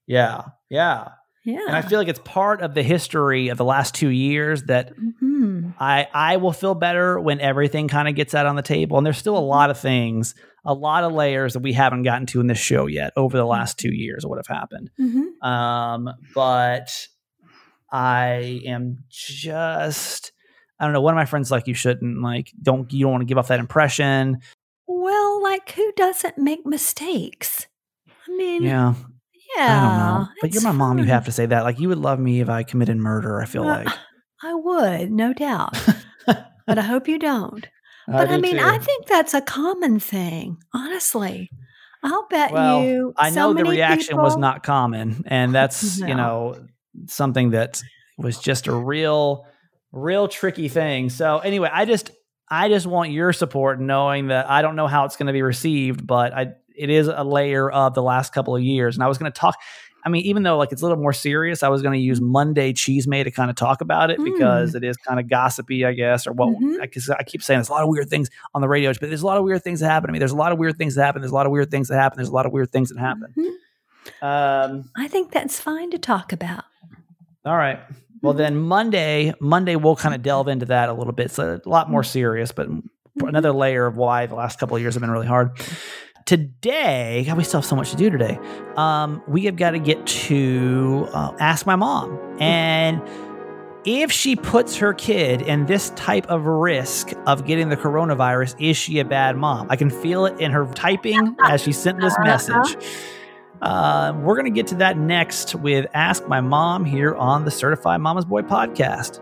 [0.07, 0.42] Yeah.
[0.70, 1.09] Yeah.
[1.46, 1.61] Yeah.
[1.66, 4.92] And I feel like it's part of the history of the last 2 years that
[4.96, 5.72] Mhm.
[5.80, 9.06] I I will feel better when everything kind of gets out on the table and
[9.06, 12.40] there's still a lot of things, a lot of layers that we haven't gotten to
[12.40, 14.90] in this show yet over the last 2 years of what have happened.
[15.00, 15.42] Mhm.
[15.46, 16.90] Um, but
[17.92, 20.32] I am just
[20.78, 21.00] I don't know.
[21.00, 23.48] One of my friends like you shouldn't like don't you don't want to give off
[23.48, 24.38] that impression.
[24.87, 27.66] Well, like who doesn't make mistakes?
[28.28, 28.94] I mean, yeah.
[29.59, 30.29] I don't know.
[30.40, 30.99] But you're my mom.
[30.99, 31.64] You have to say that.
[31.64, 33.40] Like you would love me if I committed murder.
[33.40, 33.88] I feel Uh, like.
[34.42, 35.75] I would, no doubt.
[36.27, 37.66] but I hope you don't.
[38.07, 38.62] But I, do mean, too.
[38.62, 41.51] I think that's a common thing, honestly.
[42.03, 43.14] I'll bet well, you.
[43.16, 46.66] I so know the reaction was not common, and that's you know
[47.07, 47.83] something that
[48.19, 49.47] was just a real,
[49.90, 51.11] real tricky thing.
[51.11, 52.11] So anyway, I just
[52.49, 55.42] I just want your support, knowing that I don't know how it's going to be
[55.42, 59.08] received, but I it is a layer of the last couple of years, and I
[59.08, 59.56] was going to talk.
[60.04, 62.20] I mean, even though like it's a little more serious, I was going to use
[62.20, 64.24] Monday Cheese May to kind of talk about it Mm.
[64.24, 66.78] because it is kind of gossipy, I guess, or what Mhm.
[66.80, 69.22] I, I keep saying there's a lot of weird things on the radio, but there's
[69.22, 70.20] a lot of weird things that happen to me.
[70.20, 71.22] There's a lot of weird things that happen.
[71.22, 72.18] There's a lot of weird things that happen.
[72.18, 73.34] There's a lot of weird things that happen.
[73.36, 73.50] Mhm.
[74.22, 76.64] Um, I think that's fine to talk about.
[77.44, 77.80] all right.
[78.22, 78.38] Well, Mm-hmm.
[78.38, 81.26] then Monday, Monday we'll kind of delve into that a little bit.
[81.26, 83.28] It's a lot more serious, but Mm-hmm.
[83.28, 85.50] another layer of why the last couple of years have been really hard.
[86.26, 88.36] Today, God, we still have so much to do today.
[88.76, 93.00] Um, we have got to get to uh, ask my mom, and
[93.84, 98.76] if she puts her kid in this type of risk of getting the coronavirus, is
[98.76, 99.68] she a bad mom?
[99.70, 102.76] I can feel it in her typing as she sent this message.
[103.62, 107.52] Uh, we're going to get to that next with Ask My Mom here on the
[107.52, 109.20] Certified Mama's Boy podcast.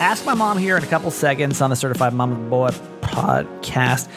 [0.00, 2.70] Ask My Mom here in a couple seconds on the Certified Mama's Boy
[3.02, 4.08] podcast.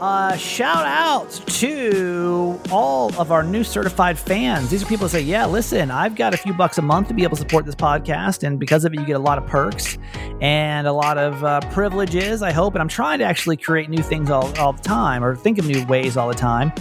[0.00, 4.68] Uh, shout out to all of our new certified fans.
[4.68, 7.14] These are people that say, Yeah, listen, I've got a few bucks a month to
[7.14, 8.42] be able to support this podcast.
[8.42, 9.96] And because of it, you get a lot of perks
[10.42, 12.74] and a lot of uh, privileges, I hope.
[12.74, 15.66] And I'm trying to actually create new things all, all the time or think of
[15.66, 16.72] new ways all the time.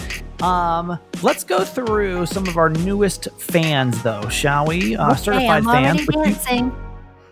[0.41, 4.97] Um, let's go through some of our newest fans, though, shall we?
[4.97, 5.73] Uh, Okay, certified I'm fans.
[5.73, 6.75] already which you- dancing.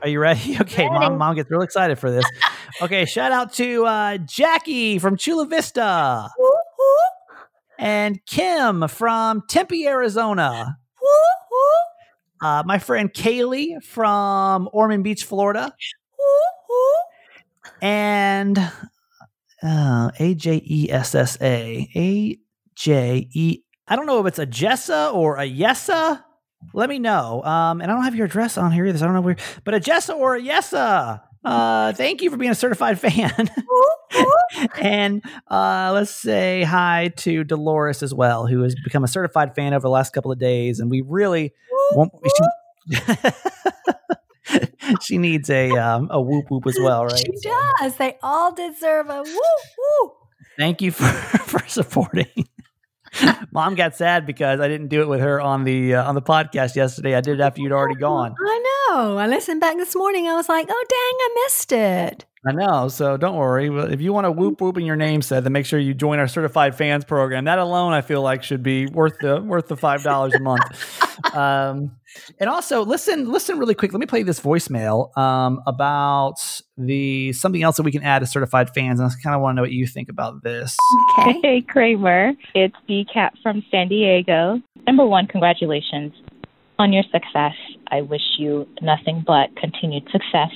[0.04, 0.58] Are you ready?
[0.62, 1.00] Okay, Ready.
[1.00, 1.18] mom.
[1.18, 2.26] Mom gets real excited for this.
[2.82, 6.30] Okay, shout out to uh, Jackie from Chula Vista
[7.80, 10.78] and Kim from Tempe, Arizona.
[12.42, 15.74] Uh, my friend Kaylee from Ormond Beach, Florida,
[17.82, 18.58] and
[19.62, 22.38] uh, A J E S S A A
[22.76, 23.60] J E.
[23.88, 26.24] I don't know if it's a Jessa or a Yessa.
[26.74, 27.44] Let me know.
[27.44, 29.38] Um, and I don't have your address on here either, so I don't know where.
[29.64, 31.22] But a Jessa or a Yessa.
[31.44, 33.50] uh, thank you for being a certified fan.
[34.80, 39.74] and uh, let's say hi to Dolores as well, who has become a certified fan
[39.74, 40.80] over the last couple of days.
[40.80, 41.54] And we really
[41.94, 42.12] want.
[42.90, 42.92] She,
[45.02, 47.18] she needs a um, a whoop whoop as well, right?
[47.18, 47.96] She does.
[47.96, 50.14] They all deserve a whoop whoop.
[50.58, 52.28] Thank you for for supporting.
[53.52, 56.22] Mom got sad because I didn't do it with her on the uh, on the
[56.22, 57.16] podcast yesterday.
[57.16, 58.36] I did it after you'd already gone.
[58.40, 59.18] I know.
[59.18, 60.28] I listened back this morning.
[60.28, 62.90] I was like, "Oh dang, I missed it." I know.
[62.90, 63.68] So don't worry.
[63.94, 66.20] If you want to whoop whoop in your name said, then make sure you join
[66.20, 67.46] our certified fans program.
[67.46, 70.62] That alone, I feel like, should be worth the worth the five dollars a month.
[71.34, 71.92] Um,
[72.40, 73.94] and also, listen, listen really quick.
[73.94, 76.36] Let me play this voicemail um, about
[76.78, 79.00] the something else that we can add to certified fans.
[79.00, 80.76] And I kind of want to know what you think about this.
[81.20, 81.40] Okay.
[81.42, 82.34] Hey, Kramer.
[82.56, 84.62] It's B Cat from San Diego.
[84.86, 86.14] Number one, congratulations
[86.80, 87.54] on your success.
[87.92, 90.52] I wish you nothing but continued success.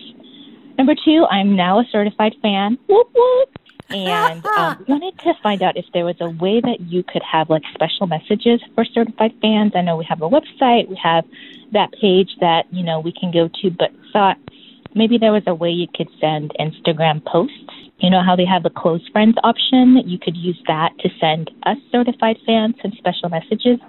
[0.78, 2.78] Number two, I'm now a certified fan.
[2.88, 3.50] Whoop whoop.
[3.90, 7.50] And um, wanted to find out if there was a way that you could have
[7.50, 9.74] like special messages for certified fans.
[9.76, 11.26] I know we have a website, we have
[11.74, 14.38] that page that you know we can go to, but thought
[14.94, 17.56] maybe there was a way you could send Instagram posts.
[18.00, 19.98] You know how they have the close friends option?
[20.06, 23.80] You could use that to send us certified fans some special messages.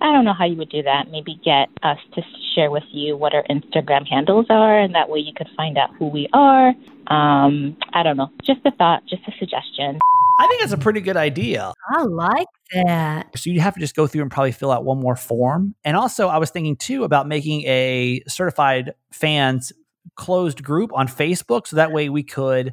[0.00, 1.10] I don't know how you would do that.
[1.10, 2.22] Maybe get us to
[2.54, 5.90] share with you what our Instagram handles are, and that way you could find out
[5.98, 6.68] who we are.
[7.08, 8.30] Um, I don't know.
[8.44, 9.98] Just a thought, just a suggestion.
[10.38, 11.74] I think that's a pretty good idea.
[11.90, 13.38] I like that.
[13.38, 15.74] So you'd have to just go through and probably fill out one more form.
[15.84, 19.70] And also, I was thinking too about making a certified fans
[20.16, 22.72] closed group on Facebook, so that way we could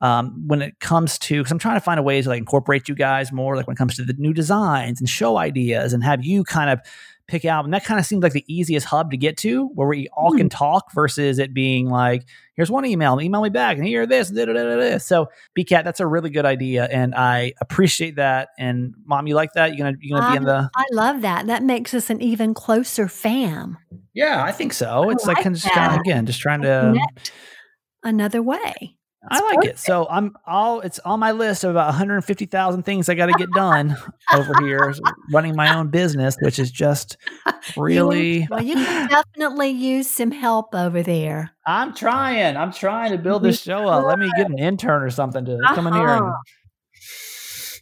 [0.00, 2.88] um, when it comes to because I'm trying to find a way to like incorporate
[2.88, 6.04] you guys more, like when it comes to the new designs and show ideas, and
[6.04, 6.80] have you kind of
[7.26, 7.64] pick out.
[7.64, 10.32] And that kind of seems like the easiest hub to get to, where we all
[10.32, 14.30] can talk, versus it being like, here's one email, email me back, and here this,
[14.30, 14.98] da, da, da, da.
[14.98, 18.48] So, BCAT, that's a really good idea, and I appreciate that.
[18.58, 19.72] And mom, you like that?
[19.72, 20.70] You gonna you gonna be in the?
[20.74, 21.46] I love that.
[21.46, 23.76] That makes us an even closer fam.
[24.14, 25.10] Yeah, I think so.
[25.10, 26.92] It's like, like just kind of again, just trying to.
[26.94, 27.32] Connect
[28.04, 28.96] another way.
[29.30, 29.78] I like it.
[29.78, 33.50] So I'm all it's on my list of about 150,000 things I got to get
[33.52, 33.96] done
[34.32, 34.94] over here
[35.32, 37.16] running my own business, which is just
[37.76, 38.46] really.
[38.50, 41.50] Well, you can definitely use some help over there.
[41.66, 42.56] I'm trying.
[42.56, 44.04] I'm trying to build this show up.
[44.04, 46.08] Let me get an intern or something to come in here.
[46.08, 46.32] And,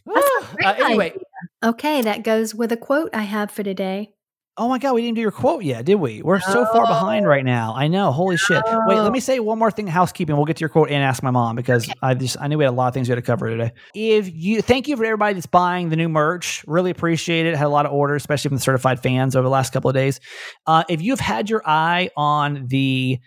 [0.53, 1.21] great Uh, anyway, idea.
[1.63, 4.13] Okay, that goes with a quote I have for today.
[4.57, 6.21] Oh my god, we didn't do your quote yet, did we?
[6.21, 7.73] We're so far behind right now.
[7.75, 8.11] I know.
[8.11, 8.63] Holy shit.
[8.87, 9.87] Wait, let me say one more thing.
[9.87, 10.35] Housekeeping.
[10.35, 12.63] We'll get to your quote and ask my mom because I just I knew we
[12.63, 13.71] had a lot of things we had to cover today.
[13.93, 16.63] If you thank you for everybody that's buying the new merch.
[16.67, 17.55] Really appreciate it.
[17.55, 19.95] Had a lot of orders, especially from the certified fans over the last couple of
[19.95, 20.19] days.
[20.65, 23.19] Uh, if you've had your eye on the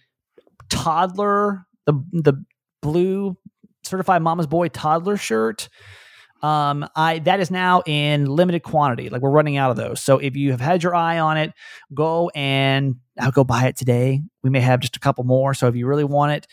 [0.68, 2.44] toddler, the the
[2.82, 3.36] blue
[3.84, 5.68] certified mama's boy toddler shirt
[6.42, 10.00] um i that is now in limited quantity like we're running out of those.
[10.00, 11.52] So if you have had your eye on it
[11.92, 14.22] go and i'll go buy it today.
[14.42, 15.54] We may have just a couple more.
[15.54, 16.46] So if you really want it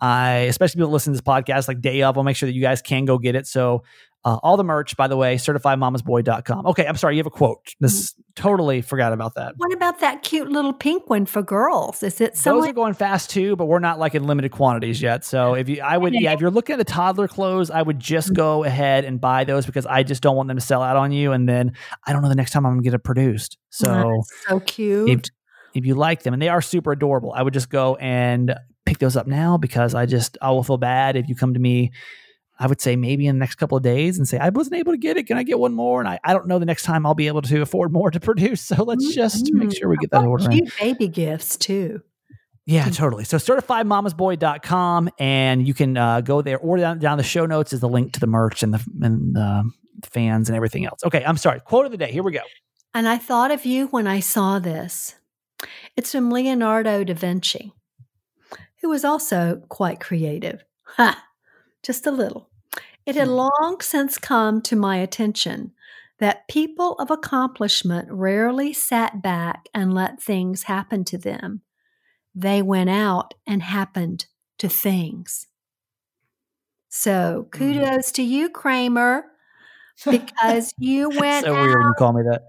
[0.00, 2.62] i especially people listen to this podcast like day of i'll make sure that you
[2.62, 3.46] guys can go get it.
[3.46, 3.82] So
[4.24, 7.74] uh, all the merch by the way certifiedmamasboy.com okay i'm sorry you have a quote
[7.80, 12.02] this totally forgot about that What about that cute little pink one for girls?
[12.04, 15.02] Is it so those are going fast too, but we're not like in limited quantities
[15.02, 15.24] yet.
[15.24, 17.98] So if you, I would, yeah, if you're looking at the toddler clothes, I would
[17.98, 20.96] just go ahead and buy those because I just don't want them to sell out
[20.96, 21.72] on you, and then
[22.06, 23.58] I don't know the next time I'm gonna get it produced.
[23.70, 25.08] So so cute.
[25.08, 25.20] if
[25.74, 28.54] if you like them and they are super adorable, I would just go and
[28.86, 31.60] pick those up now because I just I will feel bad if you come to
[31.60, 31.90] me.
[32.58, 34.92] I would say maybe in the next couple of days and say I wasn't able
[34.92, 35.26] to get it.
[35.26, 36.00] Can I get one more?
[36.00, 38.20] And I, I don't know the next time I'll be able to afford more to
[38.28, 38.60] produce.
[38.62, 40.50] So let's just make sure we get that order in.
[40.50, 42.02] cute baby gifts too.
[42.66, 43.24] Yeah, totally.
[43.24, 47.80] So certifiedmamasboy.com and you can uh, go there or down, down the show notes is
[47.80, 49.72] the link to the merch and the and the
[50.10, 51.00] fans and everything else.
[51.04, 51.60] Okay, I'm sorry.
[51.60, 52.12] Quote of the day.
[52.12, 52.42] Here we go.
[52.92, 55.14] And I thought of you when I saw this.
[55.96, 57.72] It's from Leonardo da Vinci,
[58.80, 60.62] who was also quite creative.
[60.96, 61.24] Ha!
[61.82, 62.50] Just a little.
[63.06, 63.34] It had hmm.
[63.34, 65.72] long since come to my attention
[66.18, 71.62] that people of accomplishment rarely sat back and let things happen to them.
[72.34, 74.26] They went out and happened
[74.58, 75.46] to things.
[76.88, 77.58] So hmm.
[77.58, 79.24] kudos to you, Kramer,
[80.04, 82.42] because you went so out weird you call me that.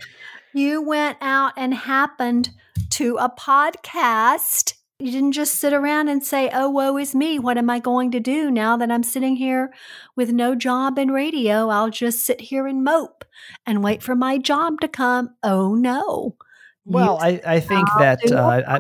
[0.54, 2.50] you went out and happened
[2.92, 4.74] to a podcast.
[5.02, 7.40] You didn't just sit around and say, Oh, woe is me.
[7.40, 9.72] What am I going to do now that I'm sitting here
[10.18, 11.70] with no job in radio?
[11.70, 13.24] I'll just sit here and mope
[13.66, 15.30] and wait for my job to come.
[15.42, 16.36] Oh, no.
[16.84, 18.80] Well, You I, I think that uh, I.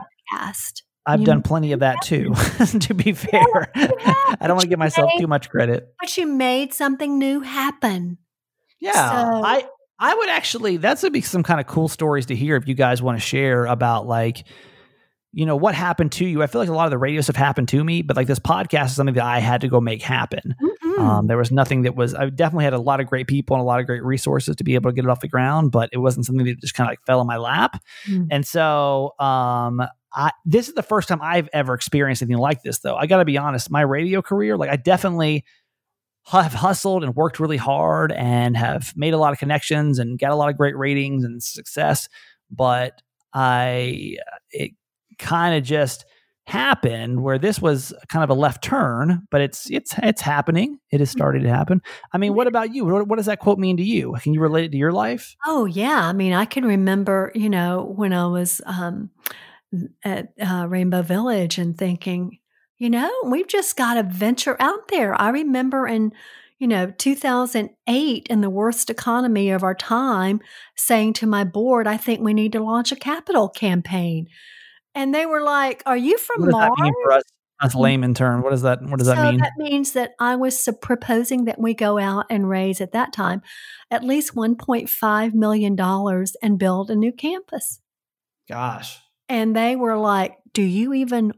[1.06, 2.34] I've You- done plenty of that too.
[2.82, 5.88] to be fair, I don't want to give myself too much credit.
[6.02, 8.18] But you made something new happen.
[8.82, 9.64] Yeah, So- I
[9.98, 10.76] I would actually.
[10.78, 13.26] That's would be some kind of cool stories to hear if you guys want to
[13.26, 14.46] share about like,
[15.32, 16.42] you know, what happened to you.
[16.42, 18.40] I feel like a lot of the radio stuff happened to me, but like this
[18.40, 20.56] podcast is something that I had to go make happen.
[20.62, 21.00] Mm-mm.
[21.00, 22.16] Um, there was nothing that was.
[22.16, 24.64] I definitely had a lot of great people and a lot of great resources to
[24.64, 26.88] be able to get it off the ground, but it wasn't something that just kind
[26.88, 27.82] of like fell in my lap.
[28.08, 28.28] Mm.
[28.32, 32.80] And so, um, I this is the first time I've ever experienced anything like this.
[32.80, 35.46] Though I got to be honest, my radio career, like I definitely
[36.26, 40.32] have hustled and worked really hard and have made a lot of connections and got
[40.32, 42.10] a lot of great ratings and success.
[42.52, 43.02] But
[43.34, 44.18] I,
[45.20, 46.06] kind of just
[46.50, 50.80] happened where this was kind of a left turn, but it's it's it's happening.
[50.92, 51.82] It is starting to happen.
[52.12, 52.86] I mean, what about you?
[52.86, 54.16] What, what does that quote mean to you?
[54.22, 55.36] Can you relate it to your life?
[55.46, 59.12] Oh yeah, I mean, I can remember, you know, when I was um,
[60.04, 62.40] at uh, Rainbow Village and thinking,
[62.78, 65.20] you know, we've just got to venture out there.
[65.22, 66.14] I remember in,
[66.58, 70.42] you know, 2008, in the worst economy of our time,
[70.76, 74.28] saying to my board, "I think we need to launch a capital campaign,"
[74.96, 77.24] and they were like, "Are you from What does Mars?" that mean for us?
[77.62, 77.82] That's mm.
[77.82, 78.42] layman term.
[78.42, 79.40] What does that What does that mean?
[79.40, 83.42] that means that I was proposing that we go out and raise at that time
[83.92, 87.80] at least 1.5 million dollars and build a new campus.
[88.48, 89.00] Gosh.
[89.28, 91.34] And they were like, "Do you even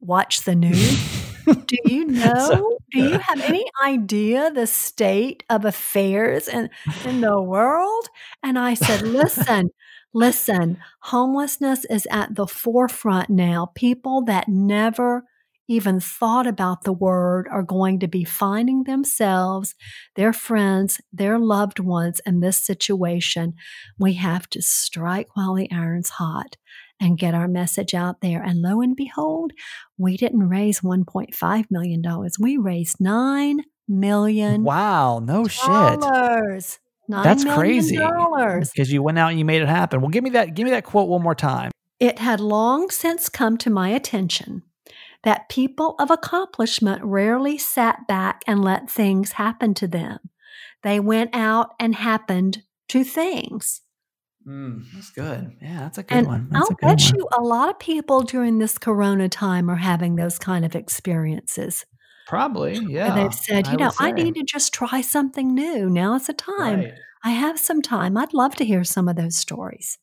[0.00, 1.24] watch the news?
[1.46, 2.48] Do you know?
[2.48, 6.70] So- Do you have any idea the state of affairs in,
[7.04, 8.08] in the world?"
[8.42, 9.70] And I said, "Listen,
[10.16, 10.78] listen.
[11.02, 13.70] Homelessness is at the forefront now.
[13.74, 15.24] People that never
[15.68, 19.74] even thought about the word are going to be finding themselves,
[20.14, 23.54] their friends, their loved ones in this situation.
[23.98, 26.56] We have to strike while the iron's hot
[26.98, 28.42] and get our message out there.
[28.42, 29.52] And lo and behold,
[29.98, 32.02] we didn't raise $1.5 million.
[32.38, 34.64] We raised $9 million.
[34.64, 35.18] Wow.
[35.18, 36.78] No shit.
[37.10, 37.98] $9 That's crazy.
[37.98, 40.00] Because you went out and you made it happen.
[40.00, 40.54] Well, give me that.
[40.54, 41.70] Give me that quote one more time.
[41.98, 44.62] It had long since come to my attention
[45.22, 50.18] that people of accomplishment rarely sat back and let things happen to them.
[50.82, 53.80] They went out and happened to things.
[54.44, 55.56] Hmm, that's good.
[55.60, 56.48] Yeah, that's a good And one.
[56.50, 57.14] That's I'll a good bet one.
[57.16, 61.84] you a lot of people during this corona time are having those kind of experiences.
[62.26, 62.74] Probably.
[62.74, 63.14] Yeah.
[63.14, 65.88] where they've said, you would know, I need to just try something new.
[65.88, 66.80] Now is the time.
[66.80, 66.92] Right.
[67.24, 68.16] I have some time.
[68.16, 69.98] I'd love to hear some of those stories.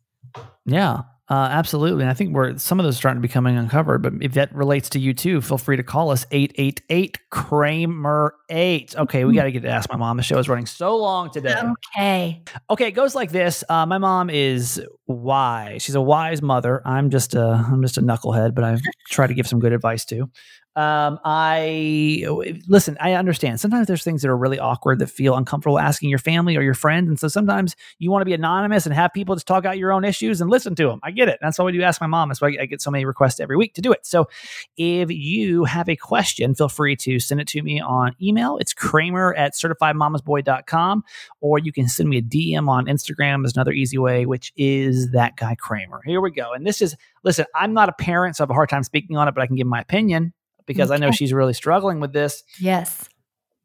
[0.66, 2.04] Yeah, uh, absolutely.
[2.04, 4.02] And I think we're some of those are starting to becoming uncovered.
[4.02, 8.96] But if that relates to you too, feel free to call us 888 Kramer 8.
[8.98, 10.18] Okay, we got to get to ask my mom.
[10.18, 11.56] The show is running so long today.
[11.96, 12.44] Okay.
[12.70, 13.64] Okay, it goes like this.
[13.70, 15.82] Uh, my mom is wise.
[15.82, 16.82] She's a wise mother.
[16.86, 18.78] I'm just a I'm just a knucklehead, but I
[19.10, 20.30] try to give some good advice too.
[20.76, 22.26] Um, I
[22.68, 22.98] listen.
[23.00, 23.60] I understand.
[23.60, 26.74] Sometimes there's things that are really awkward that feel uncomfortable asking your family or your
[26.74, 29.78] friends, and so sometimes you want to be anonymous and have people just talk out
[29.78, 31.00] your own issues and listen to them.
[31.04, 31.38] I get it.
[31.42, 32.30] That's why we do ask my mom.
[32.30, 34.04] That's why I get so many requests every week to do it.
[34.04, 34.28] So,
[34.76, 38.58] if you have a question, feel free to send it to me on email.
[38.58, 41.04] It's Kramer at certifiedmamasboy.com
[41.42, 45.12] or you can send me a DM on Instagram is another easy way, which is
[45.12, 46.02] that guy Kramer.
[46.04, 46.52] Here we go.
[46.54, 49.18] And this is, listen, I'm not a parent, so I have a hard time speaking
[49.18, 50.34] on it, but I can give my opinion
[50.66, 52.44] because I know she's really struggling with this.
[52.60, 53.10] Yes.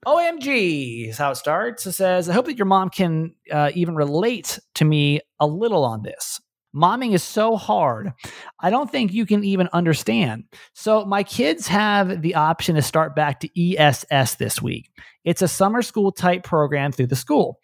[0.06, 1.86] OMG is how it starts.
[1.86, 5.84] It says, I hope that your mom can uh, even relate to me a little
[5.84, 6.40] on this.
[6.74, 8.12] Momming is so hard.
[8.60, 10.44] I don't think you can even understand.
[10.74, 14.90] So, my kids have the option to start back to ESS this week.
[15.24, 17.58] It's a summer school type program through the school.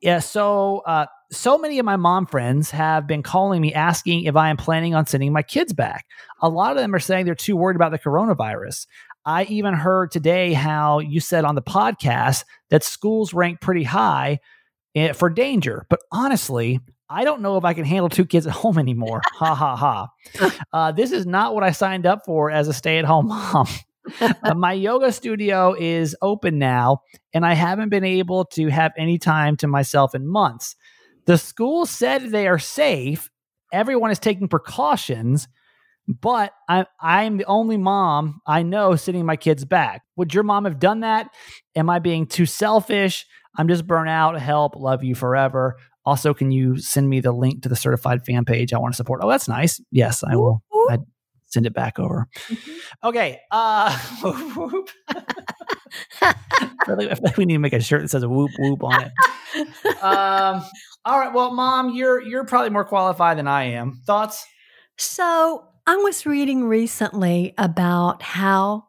[0.00, 4.36] Yeah, so uh, so many of my mom friends have been calling me asking if
[4.36, 6.06] I am planning on sending my kids back.
[6.40, 8.86] A lot of them are saying they're too worried about the coronavirus.
[9.24, 14.38] I even heard today how you said on the podcast that schools rank pretty high
[14.94, 15.86] eh, for danger.
[15.90, 19.22] But honestly, I don't know if I can handle two kids at home anymore.
[19.32, 20.08] ha ha ha.
[20.72, 23.66] Uh, this is not what I signed up for as a stay at home mom.
[24.20, 27.00] Uh, my yoga studio is open now,
[27.34, 30.76] and I haven't been able to have any time to myself in months.
[31.26, 33.30] The school said they are safe.
[33.72, 35.48] Everyone is taking precautions,
[36.06, 40.02] but I, I'm the only mom I know sitting my kids back.
[40.16, 41.28] Would your mom have done that?
[41.74, 43.26] Am I being too selfish?
[43.58, 44.38] I'm just burnt out.
[44.40, 44.76] Help.
[44.76, 45.76] Love you forever.
[46.04, 48.72] Also, can you send me the link to the certified fan page?
[48.72, 49.20] I want to support.
[49.24, 49.80] Oh, that's nice.
[49.90, 50.62] Yes, I will.
[50.88, 50.98] I
[51.46, 52.28] send it back over.
[53.02, 53.40] Okay.
[53.50, 54.90] Uh, whoop.
[56.22, 56.34] I
[56.86, 58.50] feel like- I feel like we need to make a shirt that says a whoop
[58.58, 59.12] whoop on it.
[60.02, 60.62] Um,
[61.06, 61.32] all right.
[61.32, 64.02] Well, mom, you're you're probably more qualified than I am.
[64.06, 64.44] Thoughts?
[64.98, 68.86] So I was reading recently about how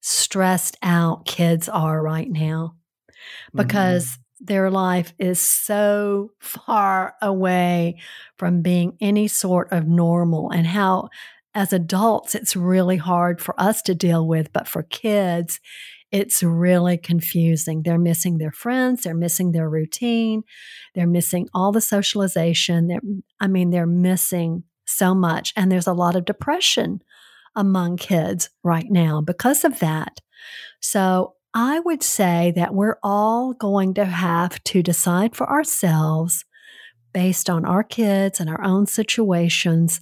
[0.00, 2.76] stressed out kids are right now
[3.54, 4.44] because mm-hmm.
[4.46, 7.98] their life is so far away
[8.38, 11.10] from being any sort of normal and how
[11.54, 15.60] as adults it's really hard for us to deal with but for kids
[16.12, 17.82] it's really confusing.
[17.82, 20.42] They're missing their friends, they're missing their routine,
[20.94, 22.88] they're missing all the socialization.
[22.88, 23.00] They're,
[23.40, 25.52] I mean, they're missing so much.
[25.56, 27.00] And there's a lot of depression
[27.54, 30.20] among kids right now because of that.
[30.80, 36.44] So I would say that we're all going to have to decide for ourselves,
[37.12, 40.00] based on our kids and our own situations,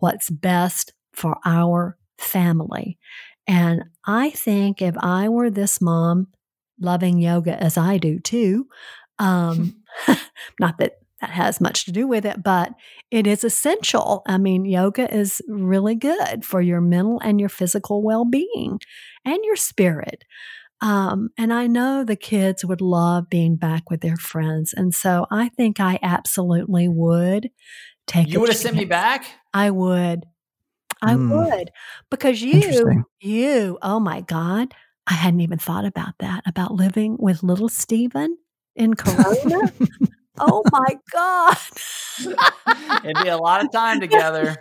[0.00, 2.98] what's best for our family.
[3.46, 6.28] And I think if I were this mom
[6.78, 8.66] loving yoga as I do too,
[9.18, 9.76] um,
[10.60, 12.72] not that that has much to do with it, but
[13.10, 14.22] it is essential.
[14.26, 18.80] I mean, yoga is really good for your mental and your physical well being
[19.24, 20.24] and your spirit.
[20.80, 24.72] Um, and I know the kids would love being back with their friends.
[24.72, 27.50] And so I think I absolutely would
[28.06, 29.26] take You would have sent me back?
[29.52, 30.24] I would.
[31.02, 31.30] I mm.
[31.30, 31.70] would.
[32.10, 34.74] Because you, you, oh my God,
[35.06, 38.38] I hadn't even thought about that, about living with little Stephen
[38.76, 39.72] in Corona.
[40.38, 41.56] oh my God.
[43.04, 44.56] It'd be a lot of time together.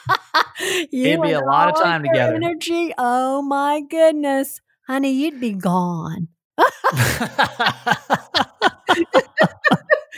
[0.92, 2.34] It'd be a lot of time together.
[2.34, 2.92] Energy.
[2.98, 4.60] Oh my goodness.
[4.86, 6.28] Honey, you'd be gone.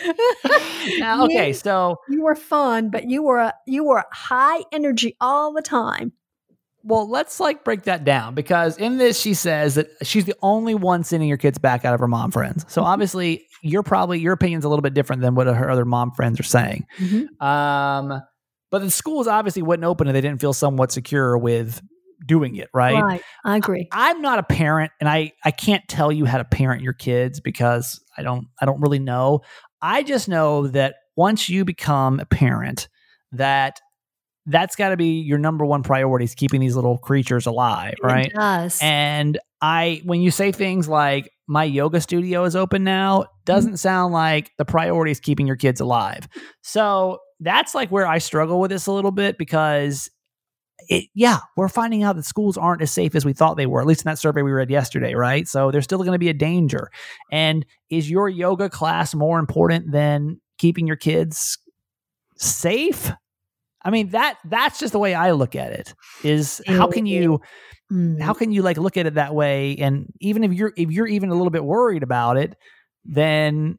[0.99, 5.53] now, okay, you, so you were fun, but you were you were high energy all
[5.53, 6.13] the time.
[6.83, 10.75] Well, let's like break that down because in this she says that she's the only
[10.75, 12.65] one sending your kids back out of her mom friends.
[12.69, 12.91] So mm-hmm.
[12.91, 16.39] obviously, you're probably your opinion's a little bit different than what her other mom friends
[16.39, 16.87] are saying.
[16.99, 17.45] Mm-hmm.
[17.45, 18.23] Um,
[18.71, 21.83] but the schools obviously wouldn't open if they didn't feel somewhat secure with
[22.25, 23.03] doing it, right?
[23.03, 23.23] Right.
[23.45, 23.89] I agree.
[23.93, 26.93] I, am not a parent and I I can't tell you how to parent your
[26.93, 29.41] kids because I don't I don't really know.
[29.83, 32.89] I just know that once you become a parent
[33.33, 33.81] that
[34.47, 38.27] that's got to be your number one priority is keeping these little creatures alive, right?
[38.27, 38.79] It does.
[38.81, 43.77] And I when you say things like my yoga studio is open now, doesn't mm-hmm.
[43.77, 46.29] sound like the priority is keeping your kids alive.
[46.62, 50.11] So that's like where I struggle with this a little bit because
[50.89, 53.80] it, yeah, we're finding out that schools aren't as safe as we thought they were,
[53.80, 55.47] at least in that survey we read yesterday, right?
[55.47, 56.91] So there's still going to be a danger.
[57.30, 61.59] And is your yoga class more important than keeping your kids
[62.37, 63.12] safe?
[63.82, 65.95] I mean that that's just the way I look at it.
[66.24, 67.41] Is how can you
[67.93, 68.20] mm.
[68.20, 71.07] how can you like look at it that way and even if you're if you're
[71.07, 72.57] even a little bit worried about it,
[73.05, 73.78] then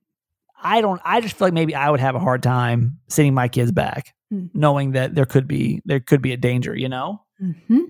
[0.63, 3.49] I don't I just feel like maybe I would have a hard time sending my
[3.49, 4.13] kids back.
[4.31, 4.49] Mm.
[4.53, 7.21] knowing that there could be there could be a danger you know?
[7.41, 7.83] Mm-hmm.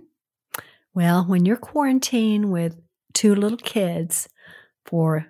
[0.94, 2.76] well when you're quarantined with
[3.14, 4.30] two little kids
[4.86, 5.26] for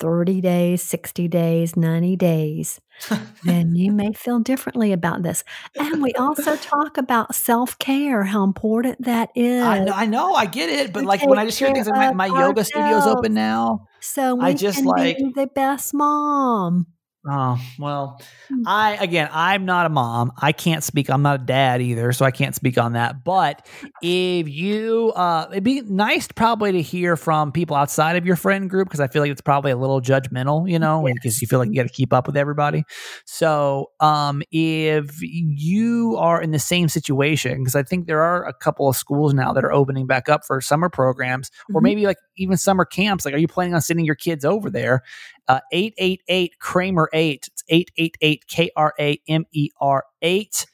[0.00, 2.80] 30 days 60 days 90 days
[3.44, 5.44] then you may feel differently about this.
[5.78, 10.46] And we also talk about self-care how important that is i know i, know, I
[10.46, 13.34] get it but like when i just hear things like my, my yoga studio's open
[13.34, 16.86] now so I just like the best mom
[17.24, 18.62] Oh, well, hmm.
[18.66, 20.32] I, again, I'm not a mom.
[20.36, 21.08] I can't speak.
[21.08, 22.12] I'm not a dad either.
[22.12, 23.22] So I can't speak on that.
[23.22, 23.64] But
[24.02, 28.68] if you, uh, it'd be nice probably to hear from people outside of your friend
[28.68, 31.14] group because I feel like it's probably a little judgmental, you know, yes.
[31.14, 32.82] because you feel like you got to keep up with everybody.
[33.24, 38.52] So, um, if you are in the same situation, because I think there are a
[38.52, 41.76] couple of schools now that are opening back up for summer programs mm-hmm.
[41.76, 44.70] or maybe like even summer camps, like, are you planning on sending your kids over
[44.70, 45.02] there?
[45.48, 47.48] Uh, 888 Kramer 8.
[47.52, 50.66] It's 888 K R A M E R 8.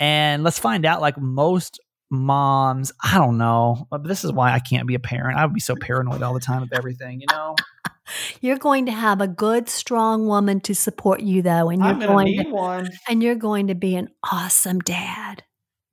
[0.00, 1.78] And let's find out like most
[2.10, 3.86] moms, I don't know.
[3.90, 5.38] But this is why I can't be a parent.
[5.38, 7.54] I would be so paranoid all the time with everything, you know?
[8.40, 12.36] You're going to have a good, strong woman to support you, though, and you're going
[12.44, 12.90] to one.
[13.08, 15.42] and you're going to be an awesome dad.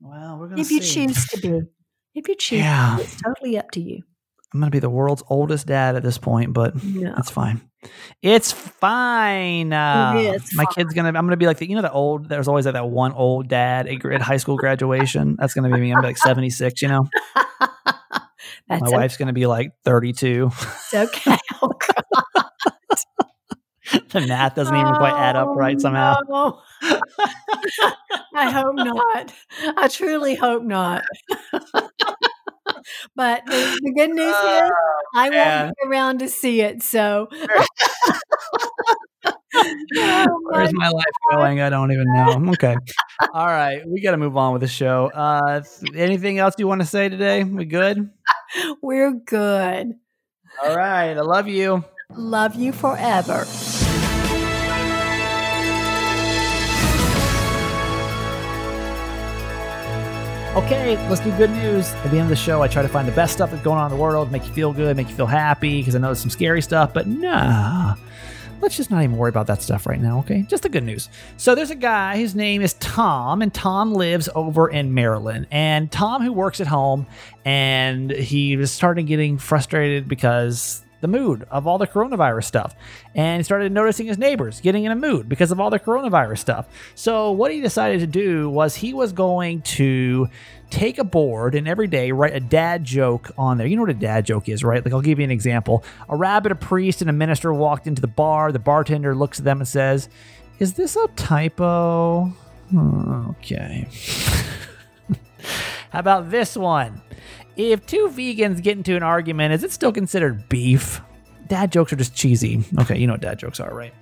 [0.01, 1.61] Well, we're gonna if you choose to be,
[2.13, 2.99] if you choose, yeah.
[2.99, 4.03] it's totally up to you.
[4.53, 7.13] I'm going to be the world's oldest dad at this point, but no.
[7.15, 7.61] that's fine.
[8.21, 9.73] It's fine.
[9.73, 10.73] Uh, it's my fine.
[10.73, 11.09] kid's gonna.
[11.09, 11.67] I'm gonna be like the.
[11.67, 12.29] You know, the old.
[12.29, 15.35] There's always like that one old dad at high school graduation.
[15.39, 15.91] That's gonna be me.
[15.91, 16.81] I'm gonna be like 76.
[16.81, 17.09] You know.
[18.69, 18.91] my okay.
[18.91, 20.51] wife's gonna be like 32.
[20.51, 21.37] It's okay.
[21.63, 21.69] Oh,
[24.11, 26.15] the math doesn't even quite add up right oh, somehow.
[26.27, 26.61] No.
[28.35, 29.33] I hope not.
[29.77, 31.03] I truly hope not.
[33.15, 34.71] But the, the, good news oh, is
[35.15, 35.65] I man.
[35.65, 36.83] won't be around to see it.
[36.83, 37.27] So.
[39.55, 41.61] oh, Where's my life going?
[41.61, 42.51] I don't even know.
[42.53, 42.75] Okay.
[43.33, 43.81] All right.
[43.87, 45.11] We got to move on with the show.
[45.13, 45.63] Uh,
[45.95, 47.43] anything else you want to say today?
[47.43, 48.09] We good?
[48.81, 49.93] We're good.
[50.63, 51.13] All right.
[51.13, 51.83] I love you.
[52.15, 53.45] Love you forever.
[60.53, 61.93] Okay, let's do good news.
[61.93, 63.79] At the end of the show, I try to find the best stuff that's going
[63.79, 66.07] on in the world, make you feel good, make you feel happy, because I know
[66.07, 67.95] there's some scary stuff, but nah.
[68.59, 70.41] Let's just not even worry about that stuff right now, okay?
[70.41, 71.07] Just the good news.
[71.37, 75.47] So there's a guy, his name is Tom, and Tom lives over in Maryland.
[75.51, 77.07] And Tom, who works at home,
[77.45, 82.75] and he was starting getting frustrated because the mood of all the coronavirus stuff.
[83.13, 86.37] And he started noticing his neighbors getting in a mood because of all the coronavirus
[86.39, 86.67] stuff.
[86.95, 90.29] So, what he decided to do was he was going to
[90.69, 93.67] take a board and every day write a dad joke on there.
[93.67, 94.83] You know what a dad joke is, right?
[94.83, 95.83] Like, I'll give you an example.
[96.09, 98.51] A rabbit, a priest, and a minister walked into the bar.
[98.51, 100.09] The bartender looks at them and says,
[100.59, 102.33] Is this a typo?
[102.69, 103.87] Hmm, okay.
[105.89, 107.01] How about this one?
[107.57, 111.01] If two vegans get into an argument, is it still considered beef?
[111.47, 112.63] Dad jokes are just cheesy.
[112.79, 113.93] Okay, you know what dad jokes are, right?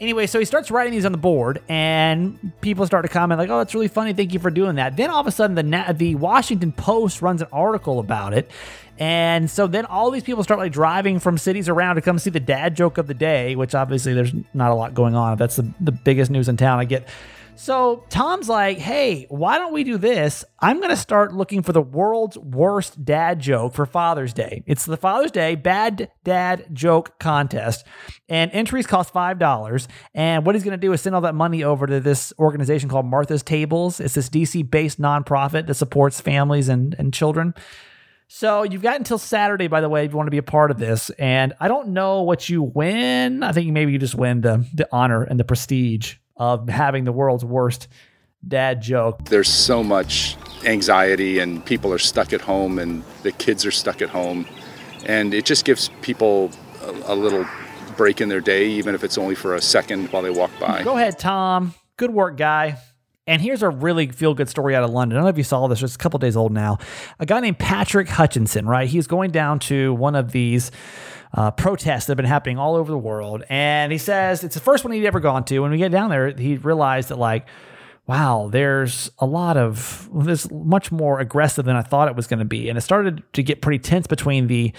[0.00, 3.48] Anyway, so he starts writing these on the board, and people start to comment like,
[3.48, 4.12] "Oh, that's really funny.
[4.12, 7.42] Thank you for doing that." Then all of a sudden, the the Washington Post runs
[7.42, 8.50] an article about it,
[8.98, 12.30] and so then all these people start like driving from cities around to come see
[12.30, 15.36] the dad joke of the day, which obviously there's not a lot going on.
[15.36, 16.80] That's the, the biggest news in town.
[16.80, 17.08] I get
[17.56, 20.44] so Tom's like, hey, why don't we do this?
[20.58, 24.64] I'm going to start looking for the world's worst dad joke for Father's Day.
[24.66, 27.86] It's the Father's Day Bad Dad Joke Contest,
[28.28, 29.86] and entries cost $5.
[30.14, 32.88] And what he's going to do is send all that money over to this organization
[32.88, 34.00] called Martha's Tables.
[34.00, 37.54] It's this DC based nonprofit that supports families and, and children.
[38.26, 40.72] So you've got until Saturday, by the way, if you want to be a part
[40.72, 41.10] of this.
[41.10, 43.42] And I don't know what you win.
[43.42, 47.12] I think maybe you just win the, the honor and the prestige of having the
[47.12, 47.88] world's worst
[48.46, 49.24] dad joke.
[49.24, 54.02] There's so much anxiety, and people are stuck at home, and the kids are stuck
[54.02, 54.46] at home.
[55.06, 56.50] And it just gives people
[56.82, 57.46] a, a little
[57.96, 60.82] break in their day, even if it's only for a second while they walk by.
[60.82, 61.74] Go ahead, Tom.
[61.96, 62.78] Good work, guy.
[63.26, 65.16] And here's a really feel good story out of London.
[65.16, 66.78] I don't know if you saw this, it's a couple days old now.
[67.18, 68.86] A guy named Patrick Hutchinson, right?
[68.88, 70.70] He's going down to one of these
[71.32, 73.42] uh, protests that have been happening all over the world.
[73.48, 75.60] And he says it's the first one he'd ever gone to.
[75.60, 77.46] When we get down there, he realized that, like,
[78.06, 82.40] wow, there's a lot of there's much more aggressive than I thought it was going
[82.40, 82.68] to be.
[82.68, 84.74] And it started to get pretty tense between the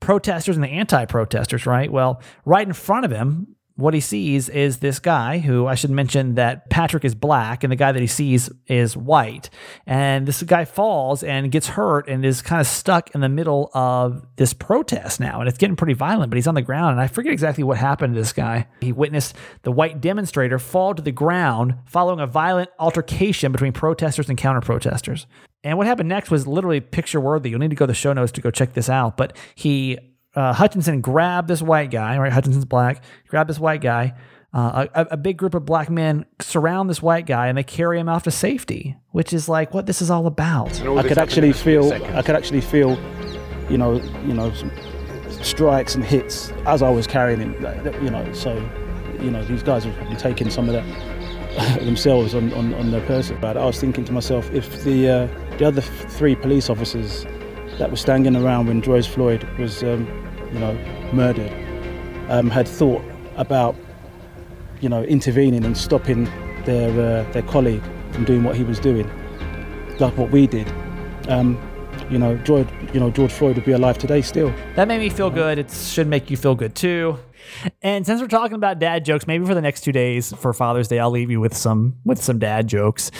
[0.00, 1.92] protesters and the anti protesters, right?
[1.92, 5.90] Well, right in front of him what he sees is this guy who I should
[5.90, 9.50] mention that Patrick is black and the guy that he sees is white.
[9.86, 13.70] And this guy falls and gets hurt and is kind of stuck in the middle
[13.74, 15.40] of this protest now.
[15.40, 16.92] And it's getting pretty violent, but he's on the ground.
[16.92, 18.68] And I forget exactly what happened to this guy.
[18.80, 24.28] He witnessed the white demonstrator fall to the ground following a violent altercation between protesters
[24.28, 25.26] and counter protesters.
[25.62, 27.50] And what happened next was literally picture worthy.
[27.50, 29.16] You'll need to go to the show notes to go check this out.
[29.16, 29.98] But he
[30.34, 32.32] uh, Hutchinson grabbed this white guy, right?
[32.32, 34.14] Hutchinson's black, grabbed this white guy.
[34.52, 38.00] Uh, a, a, big group of black men surround this white guy and they carry
[38.00, 40.68] him off to safety, which is like what this is all about.
[40.82, 42.98] I could actually feel, I could actually feel,
[43.70, 44.52] you know, you know,
[45.42, 47.52] strikes and hits as I was carrying him.
[48.02, 48.54] You know, so,
[49.20, 53.06] you know, these guys have probably taken some of that themselves on, on, on their
[53.06, 53.38] person.
[53.40, 57.24] But I was thinking to myself, if the uh, the other three police officers
[57.78, 60.06] that were standing around when George Floyd was, um,
[60.52, 60.74] you know,
[61.12, 61.52] murdered,
[62.28, 63.02] um, had thought
[63.36, 63.76] about,
[64.80, 66.24] you know, intervening and stopping
[66.64, 67.82] their uh, their colleague
[68.12, 69.08] from doing what he was doing,
[69.98, 70.70] like what we did.
[71.28, 71.60] Um,
[72.10, 74.52] you know, George, you know, George Floyd would be alive today still.
[74.74, 75.58] That made me feel good.
[75.58, 77.18] It should make you feel good too.
[77.82, 80.88] And since we're talking about dad jokes, maybe for the next two days for Father's
[80.88, 83.10] Day, I'll leave you with some with some dad jokes.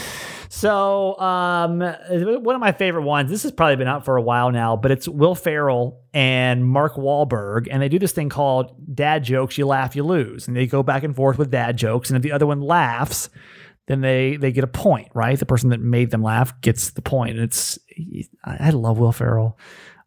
[0.52, 3.30] So, um, one of my favorite ones.
[3.30, 6.96] This has probably been out for a while now, but it's Will Ferrell and Mark
[6.96, 9.56] Wahlberg, and they do this thing called dad jokes.
[9.56, 12.10] You laugh, you lose, and they go back and forth with dad jokes.
[12.10, 13.30] And if the other one laughs,
[13.86, 15.38] then they they get a point, right?
[15.38, 17.36] The person that made them laugh gets the point.
[17.36, 17.78] And it's
[18.44, 19.58] I love Will Ferrell.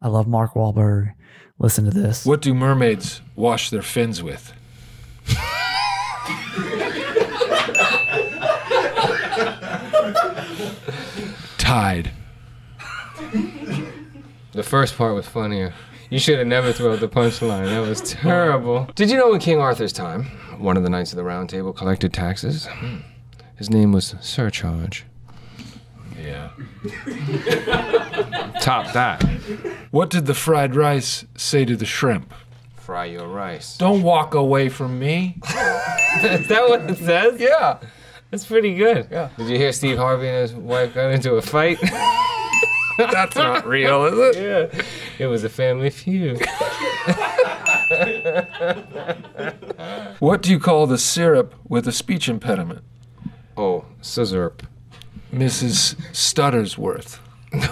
[0.01, 1.13] I love Mark Wahlberg.
[1.59, 2.25] Listen to this.
[2.25, 4.53] What do mermaids wash their fins with?
[11.57, 12.11] Tide.
[14.51, 15.73] The first part was funnier.
[16.09, 17.69] You should have never thrown the punchline.
[17.69, 18.87] That was terrible.
[18.93, 20.25] Did you know in King Arthur's time,
[20.59, 22.67] one of the knights of the Round Table collected taxes?
[22.67, 22.97] Hmm.
[23.55, 25.05] His name was Surcharge.
[26.24, 26.49] Yeah.
[28.61, 29.21] Top that.
[29.91, 32.34] What did the fried rice say to the shrimp?
[32.84, 33.78] fry your rice.
[33.78, 35.38] Don't walk away from me.
[35.45, 37.39] Is that what it says?
[37.39, 37.80] Yeah.
[38.30, 39.07] That's pretty good.
[39.09, 39.30] Yeah.
[39.38, 41.80] Did you hear Steve Harvey and his wife got into a fight?
[42.97, 44.43] That's not real, is it?
[44.43, 44.84] yeah.
[45.17, 46.45] It was a family feud.
[50.19, 52.84] What do you call the syrup with a speech impediment?
[53.55, 54.61] Oh, scissorp.
[55.34, 55.95] Mrs.
[56.11, 57.19] Stuttersworth.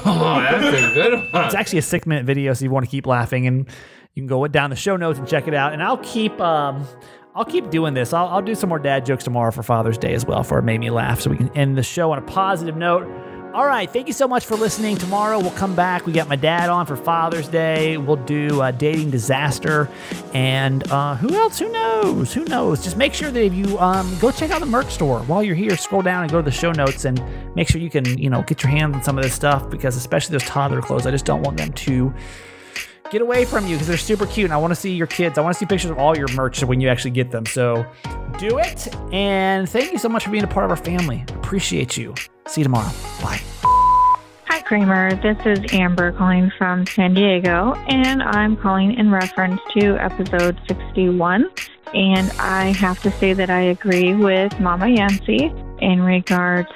[0.05, 1.45] Oh, that's a good one.
[1.45, 3.67] It's actually a six minute video, so you want to keep laughing, and
[4.13, 5.73] you can go down the show notes and check it out.
[5.73, 6.85] And I'll keep, um,
[7.33, 8.13] I'll keep doing this.
[8.13, 10.63] I'll, I'll do some more dad jokes tomorrow for Father's Day as well, for it
[10.63, 13.07] made me laugh, so we can end the show on a positive note.
[13.53, 14.95] All right, thank you so much for listening.
[14.95, 16.05] Tomorrow we'll come back.
[16.05, 17.97] We got my dad on for Father's Day.
[17.97, 19.89] We'll do uh, dating disaster,
[20.33, 21.59] and uh, who else?
[21.59, 22.33] Who knows?
[22.33, 22.81] Who knows?
[22.81, 25.55] Just make sure that if you um, go check out the merch store while you're
[25.55, 27.21] here, scroll down and go to the show notes and
[27.53, 29.97] make sure you can you know get your hands on some of this stuff because
[29.97, 32.13] especially those toddler clothes, I just don't want them to
[33.11, 35.37] get away from you because they're super cute and I want to see your kids.
[35.37, 37.45] I want to see pictures of all your merch when you actually get them.
[37.45, 37.85] So
[38.39, 38.87] do it.
[39.13, 41.25] And thank you so much for being a part of our family.
[41.35, 42.15] Appreciate you.
[42.47, 42.89] See you tomorrow.
[43.21, 43.41] Bye.
[44.45, 45.13] Hi, Kramer.
[45.21, 51.49] This is Amber calling from San Diego, and I'm calling in reference to episode 61.
[51.93, 56.69] And I have to say that I agree with Mama Yancy in regards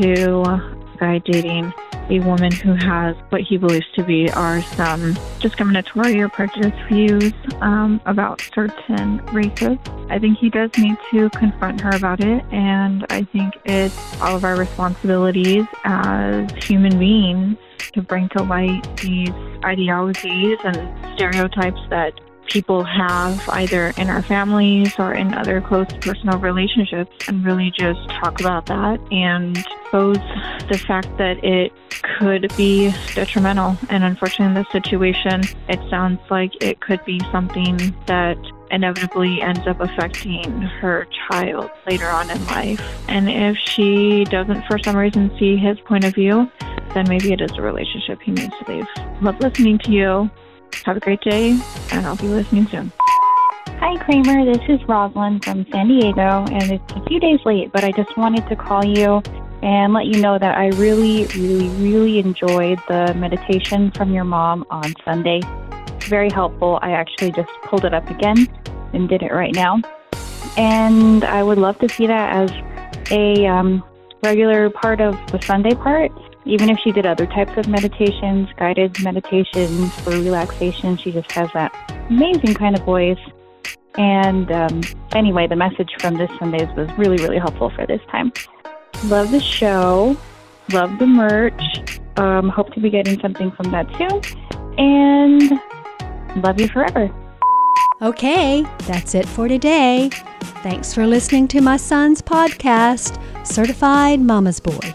[0.00, 0.71] to
[1.02, 1.74] guy dating
[2.10, 7.32] a woman who has what he believes to be are some discriminatory or prejudiced views
[7.60, 9.78] um, about certain races.
[10.08, 14.36] I think he does need to confront her about it, and I think it's all
[14.36, 17.58] of our responsibilities as human beings
[17.94, 19.30] to bring to light these
[19.64, 20.76] ideologies and
[21.14, 22.12] stereotypes that
[22.48, 28.00] people have either in our families or in other close personal relationships and really just
[28.10, 30.18] talk about that and expose
[30.68, 31.72] the fact that it
[32.18, 33.76] could be detrimental.
[33.88, 37.76] And unfortunately, in this situation, it sounds like it could be something
[38.06, 38.36] that
[38.70, 42.80] inevitably ends up affecting her child later on in life.
[43.08, 46.50] And if she doesn't, for some reason, see his point of view,
[46.94, 48.86] then maybe it is a relationship he needs to leave.
[49.20, 50.30] Love listening to you.
[50.84, 51.58] Have a great day,
[51.92, 52.92] and I'll be listening soon.
[53.84, 54.44] Hi, Kramer.
[54.44, 58.16] This is Rosalind from San Diego, and it's a few days late, but I just
[58.16, 59.22] wanted to call you
[59.62, 64.66] and let you know that I really, really, really enjoyed the meditation from your mom
[64.70, 65.40] on Sunday.
[66.02, 66.78] Very helpful.
[66.82, 68.48] I actually just pulled it up again
[68.92, 69.80] and did it right now.
[70.56, 72.50] And I would love to see that as
[73.10, 73.84] a um,
[74.22, 76.12] regular part of the Sunday part.
[76.44, 81.48] Even if she did other types of meditations, guided meditations for relaxation, she just has
[81.54, 81.72] that
[82.10, 83.18] amazing kind of voice.
[83.96, 84.80] And um,
[85.12, 88.32] anyway, the message from this Sundays was really, really helpful for this time.
[89.04, 90.16] Love the show,
[90.72, 92.00] love the merch.
[92.16, 94.20] Um, hope to be getting something from that soon.
[94.78, 95.60] And
[96.42, 97.10] love you forever.
[98.00, 100.10] Okay, that's it for today.
[100.62, 104.94] Thanks for listening to my son's podcast, Certified Mama's Boy.